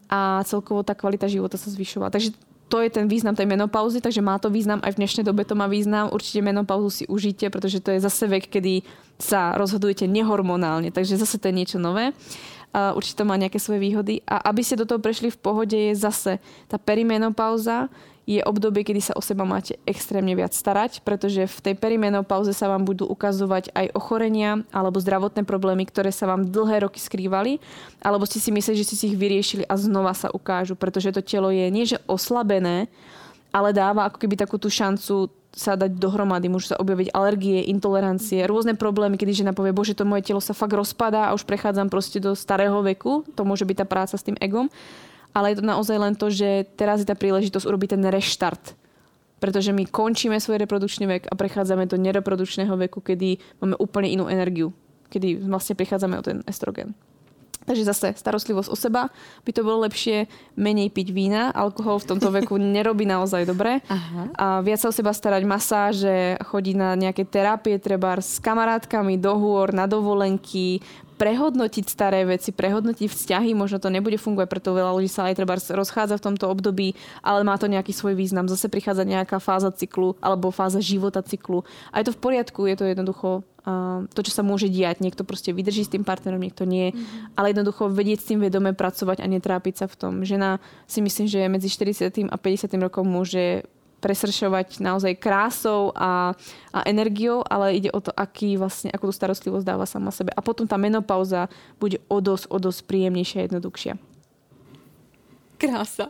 [0.10, 2.10] a celkovo tá kvalita života sa zvyšovala.
[2.10, 2.34] Takže
[2.66, 5.54] to je ten význam tej menopauzy, takže má to význam, aj v dnešnej dobe to
[5.54, 6.10] má význam.
[6.10, 8.82] Určite menopauzu si užite, pretože to je zase vek, kedy
[9.22, 12.12] sa rozhodujete nehormonálne, takže zase to je niečo nové.
[12.74, 14.20] určite to má nejaké svoje výhody.
[14.26, 17.88] A aby ste do toho prešli v pohode, je zase tá perimenopauza,
[18.26, 22.66] je obdobie, kedy sa o seba máte extrémne viac starať, pretože v tej perimenopauze sa
[22.66, 27.62] vám budú ukazovať aj ochorenia alebo zdravotné problémy, ktoré sa vám dlhé roky skrývali,
[28.02, 31.22] alebo ste si mysleli, že ste si ich vyriešili a znova sa ukážu, pretože to
[31.22, 32.90] telo je nie že oslabené,
[33.54, 38.44] ale dáva ako keby takú tú šancu sa dať dohromady, môžu sa objaviť alergie, intolerancie,
[38.44, 41.88] rôzne problémy, kedy žena povie, bože, to moje telo sa fakt rozpadá a už prechádzam
[41.88, 44.68] proste do starého veku, to môže byť tá práca s tým egom
[45.36, 48.80] ale je to naozaj len to, že teraz je tá príležitosť urobiť ten reštart.
[49.44, 54.32] Pretože my končíme svoj reprodukčný vek a prechádzame do nereprodukčného veku, kedy máme úplne inú
[54.32, 54.72] energiu.
[55.12, 56.96] Kedy vlastne prichádzame o ten estrogen.
[57.66, 59.10] Takže zase starostlivosť o seba
[59.42, 61.50] by to bolo lepšie menej piť vína.
[61.50, 63.82] Alkohol v tomto veku nerobí naozaj dobre.
[63.90, 64.30] Aha.
[64.38, 69.34] A viac sa o seba starať masáže, chodiť na nejaké terapie, treba s kamarátkami do
[69.34, 70.86] hôr, na dovolenky,
[71.16, 75.56] prehodnotiť staré veci, prehodnotiť vzťahy, možno to nebude fungovať, preto veľa ľudí sa aj treba
[75.56, 76.94] rozchádza v tomto období,
[77.24, 78.52] ale má to nejaký svoj význam.
[78.52, 81.64] Zase prichádza nejaká fáza cyklu alebo fáza života cyklu.
[81.96, 83.30] A je to v poriadku, je to jednoducho
[83.66, 85.02] uh, to, čo sa môže diať.
[85.02, 86.92] Niekto proste vydrží s tým partnerom, niekto nie.
[86.92, 87.40] Mm-hmm.
[87.40, 90.14] Ale jednoducho vedieť s tým vedome pracovať a netrápiť sa v tom.
[90.22, 92.30] Žena si myslím, že medzi 40.
[92.30, 92.76] a 50.
[92.78, 93.66] rokom môže
[94.06, 96.38] presršovať naozaj krásou a,
[96.70, 100.30] a energiou, ale ide o to, aký vlastne, akú tú starostlivosť dáva sama sebe.
[100.38, 101.50] A potom tá menopauza
[101.82, 103.98] bude o dosť, o dosť príjemnejšia a jednoduchšia.
[105.58, 106.08] Krása.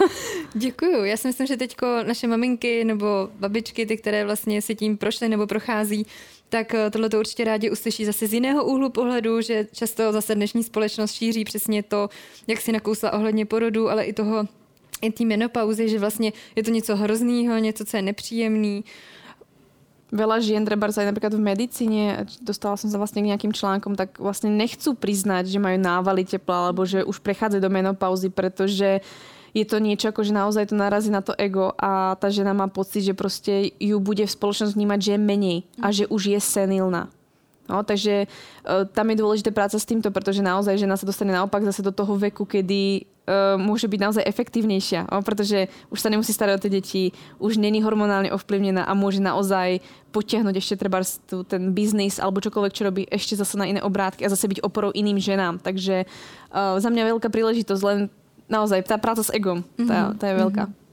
[0.54, 1.04] Děkuju.
[1.04, 5.28] Já si myslím, že teďko naše maminky nebo babičky, ty, které vlastně si tím prošly
[5.28, 6.06] nebo prochází,
[6.48, 10.34] tak eh, tohle to určitě rádi uslyší zase z jiného úhlu pohledu, že často zase
[10.34, 12.08] dnešní společnost šíří přesně to,
[12.46, 14.48] jak si nakousla ohledně porodu, ale i toho
[15.12, 18.84] té menopauzy, že vlastně je to něco hroznýho, něco, co je nepříjemný.
[20.14, 24.22] Veľa žien, treba aj napríklad v medicíne, dostala som sa vlastne k nejakým článkom, tak
[24.22, 29.02] vlastne nechcú priznať, že majú návaly tepla, alebo že už prechádzajú do menopauzy, pretože
[29.54, 32.70] je to niečo, ako že naozaj to narazí na to ego a tá žena má
[32.70, 36.38] pocit, že proste ju bude v spoločnosť vnímať, že je menej a že už je
[36.38, 37.10] senilná.
[37.64, 38.26] No, takže e,
[38.92, 42.12] tam je dôležité práca s týmto, pretože naozaj žena sa dostane naopak zase do toho
[42.20, 46.72] veku, kedy uh, môže byť naozaj efektívnejšia, o, pretože už sa nemusí starať o tie
[46.72, 47.04] deti,
[47.40, 49.80] už není hormonálne ovplyvnená a môže naozaj
[50.12, 51.00] potiahnuť ešte treba
[51.48, 54.92] ten biznis alebo čokoľvek, čo robí ešte zase na iné obrátky a zase byť oporou
[54.92, 55.58] iným ženám.
[55.64, 57.98] Takže uh, za mňa veľká príležitosť, len
[58.44, 60.64] naozaj tá práca s egom, tá, tá je veľká.
[60.68, 60.83] Mm-hmm.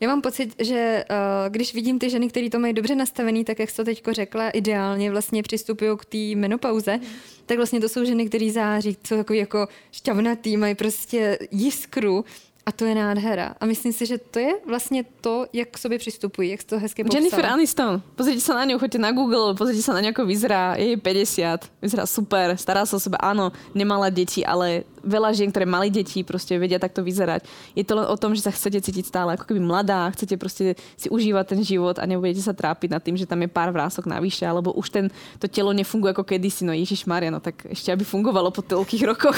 [0.00, 1.16] Já mám pocit, že uh,
[1.48, 4.50] když vidím ty ženy, které to mají dobře nastavený, tak jak jsi to teď řekla,
[4.50, 7.04] ideálně vlastně přistupují k té menopauze, mm.
[7.46, 12.24] tak vlastně to jsou ženy, které září, jsou takový jako šťavnatý, mají prostě jiskru
[12.68, 13.54] a to je nádhera.
[13.60, 17.04] A myslím si, že to je vlastně to, jak k sobě přistupují, jak to hezky
[17.04, 17.24] popsala.
[17.24, 18.02] Jennifer Aniston.
[18.12, 20.76] Pozrite sa na ňu, choďte na Google, pozrite sa na ňu, ako vyzerá.
[20.76, 23.16] Je 50, vyzerá super, stará sa o seba.
[23.24, 27.46] Áno, nemala deti, ale veľa žien, ktoré mali deti, proste vedia takto vyzerať.
[27.74, 30.78] Je to len o tom, že sa chcete cítiť stále ako keby mladá, chcete proste
[30.96, 34.08] si užívať ten život a nebudete sa trápiť nad tým, že tam je pár vrások
[34.08, 35.06] navyše, alebo už ten,
[35.38, 36.64] to telo nefunguje ako kedysi.
[36.64, 39.36] No Ježiš Maria, no tak ešte aby fungovalo po toľkých rokoch.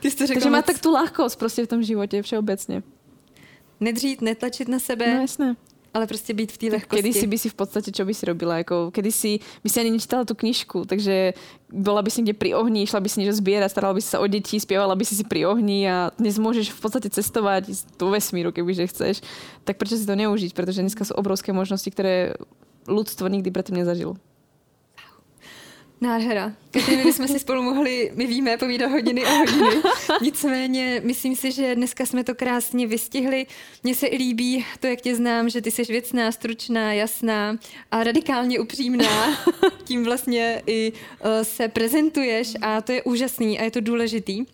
[0.00, 2.84] Ty to Takže má tak tú ľahkosť proste v tom živote všeobecne.
[3.80, 5.08] Nedřít, netlačit na sebe.
[5.08, 5.56] No jasné
[5.94, 7.02] ale prostě být v té lehkosti.
[7.02, 8.58] Kedy si by si v podstate, čo by si robila?
[8.66, 11.38] Ako, kedy si by si ani nečítala tú knižku, takže
[11.70, 14.18] bola by si niekde pri ohni, išla by si niečo zbierať, starala by si sa
[14.18, 18.10] o deti, spievala by si si pri ohni a dnes môžeš v podstate cestovať do
[18.10, 19.22] vesmíru, kebyže chceš.
[19.62, 20.50] Tak prečo si to neužiť?
[20.50, 22.34] Pretože dneska sú obrovské možnosti, ktoré
[22.90, 24.18] ľudstvo nikdy predtým nezažilo.
[26.04, 26.52] Nádhera.
[26.70, 29.82] Každý my jsme si spolu mohli, my víme, povídat hodiny a hodiny.
[30.22, 33.46] Nicméně myslím si, že dneska jsme to krásně vystihli.
[33.82, 37.56] Mně se i líbí to, jak tě znám, že ty jsi věcná, stručná, jasná
[37.90, 39.38] a radikálně upřímná.
[39.84, 44.44] Tím vlastně i uh, se prezentuješ a to je úžasný a je to důležitý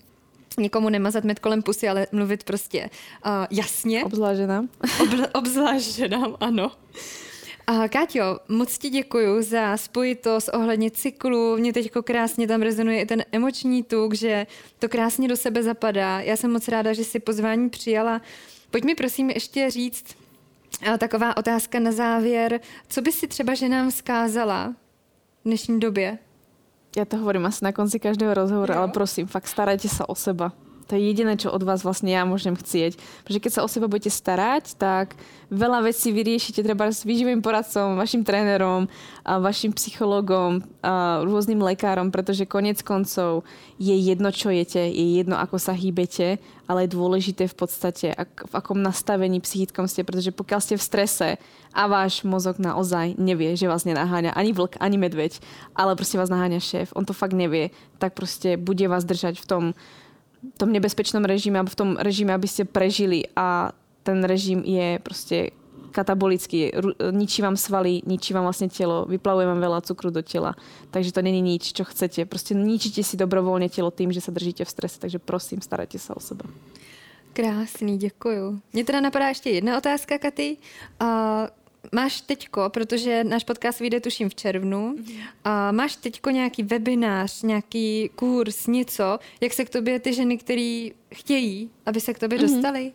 [0.58, 2.90] někomu nemazat med kolem pusy, ale mluvit prostě
[3.26, 4.04] uh, jasně.
[4.04, 4.68] Obzvlášť ženám.
[5.34, 6.72] Obzvlášť ženám, ano.
[7.70, 11.56] A Káťo, moc ti děkuji za spojitost ohledně cyklu.
[11.56, 14.46] Mně teď krásně tam rezonuje i ten emoční tuk, že
[14.78, 16.20] to krásně do sebe zapadá.
[16.20, 18.20] Já jsem moc ráda, že si pozvání přijala.
[18.70, 20.04] Pojď mi prosím ještě říct
[20.98, 22.60] taková otázka na závěr.
[22.88, 24.74] Co by si třeba ženám vzkázala
[25.40, 26.18] v dnešní době?
[26.96, 30.50] Ja to hovorím asi na konci každého rozhovoru, ale prosím, fakt starajte sa o seba.
[30.90, 32.98] To je jediné, čo od vás vlastne ja môžem chcieť.
[33.22, 35.14] Pretože keď sa o seba budete starať, tak
[35.46, 38.90] veľa vecí vyriešite treba s výživým poradcom, vašim trénerom,
[39.22, 43.46] vašim psychologom, a rôznym lekárom, pretože konec koncov
[43.78, 48.50] je jedno, čo jete, je jedno, ako sa hýbete, ale je dôležité v podstate, ak,
[48.50, 51.28] v akom nastavení psychickom ste, pretože pokiaľ ste v strese
[51.70, 55.38] a váš mozog naozaj nevie, že vás nenaháňa ani vlk, ani medveď,
[55.74, 59.46] ale proste vás naháňa šéf, on to fakt nevie, tak proste bude vás držať v
[59.46, 59.64] tom
[60.56, 63.72] tom nebezpečnom režime, alebo v tom režime, aby ste prežili a
[64.02, 65.52] ten režim je proste
[65.90, 66.70] katabolický,
[67.10, 70.54] ničí vám svaly, ničí vám vlastne telo, vyplavuje vám veľa cukru do tela.
[70.90, 72.24] Takže to není nič, čo chcete.
[72.24, 75.02] Proste ničíte si dobrovoľne telo tým, že sa držíte v strese.
[75.02, 76.46] Takže prosím, starajte sa o seba.
[77.32, 78.60] Krásný, děkuju.
[78.72, 80.56] Mně teda napadá ještě jedna otázka, Katy.
[81.02, 81.08] Uh,
[81.92, 85.22] máš teďko, protože náš podcast vyjde tuším v červnu, mm-hmm.
[85.44, 90.88] a máš teďko nějaký webinář, nějaký kurz, něco, jak se k tobě ty ženy, které
[91.14, 92.54] chtějí, aby se k tobě mm-hmm.
[92.54, 92.92] dostali?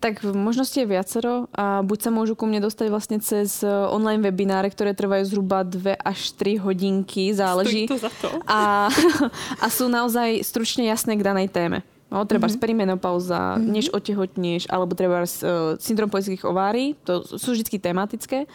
[0.00, 4.72] Tak možnosti je viacero a buď sa môžu ku mne dostať vlastne cez online webináre,
[4.72, 7.84] ktoré trvajú zhruba 2 až 3 hodinky, záleží.
[7.84, 8.32] Stojí to za to.
[8.48, 8.88] A,
[9.64, 11.84] a sú naozaj stručne jasné k danej téme.
[12.10, 12.58] No, treba mm-hmm.
[12.58, 13.70] perimenopauza, mm-hmm.
[13.70, 18.50] než otehotneš, alebo treba uh, syndrom poľských ovárií, to sú vždy tematické.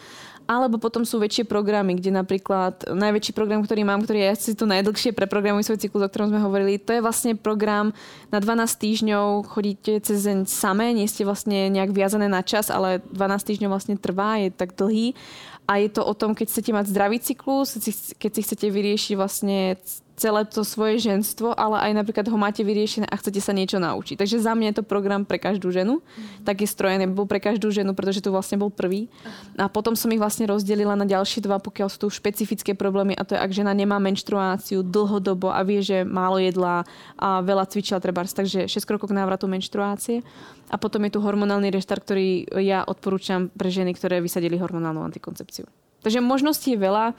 [0.46, 4.70] Alebo potom sú väčšie programy, kde napríklad najväčší program, ktorý mám, ktorý je asi tu
[4.70, 7.98] najdlhšie pre programuj svoj cyklus, o ktorom sme hovorili, to je vlastne program
[8.30, 13.02] na 12 týždňov, chodíte cez deň samé, nie ste vlastne nejak viazané na čas, ale
[13.10, 15.18] 12 týždňov vlastne trvá, je tak dlhý.
[15.66, 17.74] A je to o tom, keď chcete mať zdravý cyklus,
[18.22, 19.82] keď si chcete vyriešiť vlastne
[20.16, 24.16] celé to svoje ženstvo, ale aj napríklad ho máte vyriešené a chcete sa niečo naučiť.
[24.16, 26.00] Takže za mňa je to program pre každú ženu.
[26.00, 26.48] Mm.
[26.48, 29.12] Tak je strojený, bol pre každú ženu, pretože tu vlastne bol prvý.
[29.60, 33.28] A potom som ich vlastne rozdelila na ďalšie dva, pokiaľ sú tu špecifické problémy a
[33.28, 36.88] to je, ak žena nemá menštruáciu dlhodobo a vie, že málo jedla
[37.20, 40.24] a veľa cvičila treba, takže 6 krokov k návratu menštruácie.
[40.72, 45.70] A potom je tu hormonálny reštart, ktorý ja odporúčam pre ženy, ktoré vysadili hormonálnu antikoncepciu.
[46.02, 47.14] Takže možností je veľa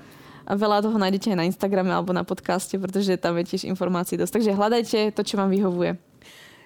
[0.47, 4.15] a veľa toho nájdete aj na Instagrame alebo na podcaste, protože tam je tiež informácií
[4.19, 4.31] dost.
[4.31, 5.99] Takže hľadajte to, čo vám vyhovuje.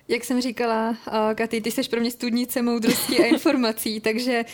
[0.09, 0.97] Jak jsem říkala,
[1.35, 4.45] Katy, ty jsi pro mě studnice moudrosti a informací, takže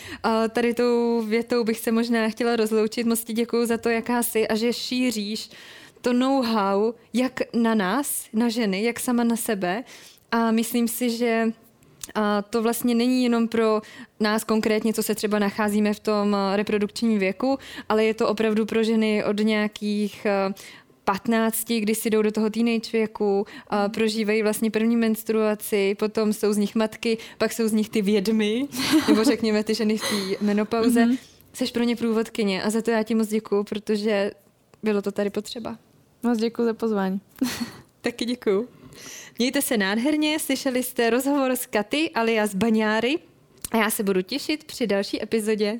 [0.49, 3.07] tady tou větou bych se možná chtěla rozloučit.
[3.07, 5.49] Moc ti děkuji za to, jaká jsi a že šíříš
[6.01, 9.83] to know-how jak na nás, na ženy, jak sama na sebe.
[10.31, 11.51] A myslím si, že
[12.17, 13.81] a to vlastně není jenom pro
[14.19, 17.59] nás konkrétně, co se třeba nacházíme v tom eh, reprodukčním věku,
[17.89, 20.27] ale je to opravdu pro ženy od nějakých
[21.03, 26.33] 15, eh, kdy si jdou do toho teenage věku, a prožívají vlastně první menstruaci, potom
[26.33, 28.67] jsou z nich matky, pak jsou z nich ty vědmy,
[29.07, 31.05] nebo řekněme ty ženy v té menopauze.
[31.05, 31.17] Mm-hmm.
[31.53, 34.31] Seš pro ně průvodkyně a za to já ti moc děkuju, protože
[34.83, 35.77] bylo to tady potřeba.
[36.23, 37.21] Moc děkuji za pozvání.
[38.01, 38.67] Taky děkuju.
[39.39, 43.15] Mějte se nádherně, slyšeli jste rozhovor s Katy alias Baňáry
[43.71, 45.79] a já se budu těšit při další epizodě.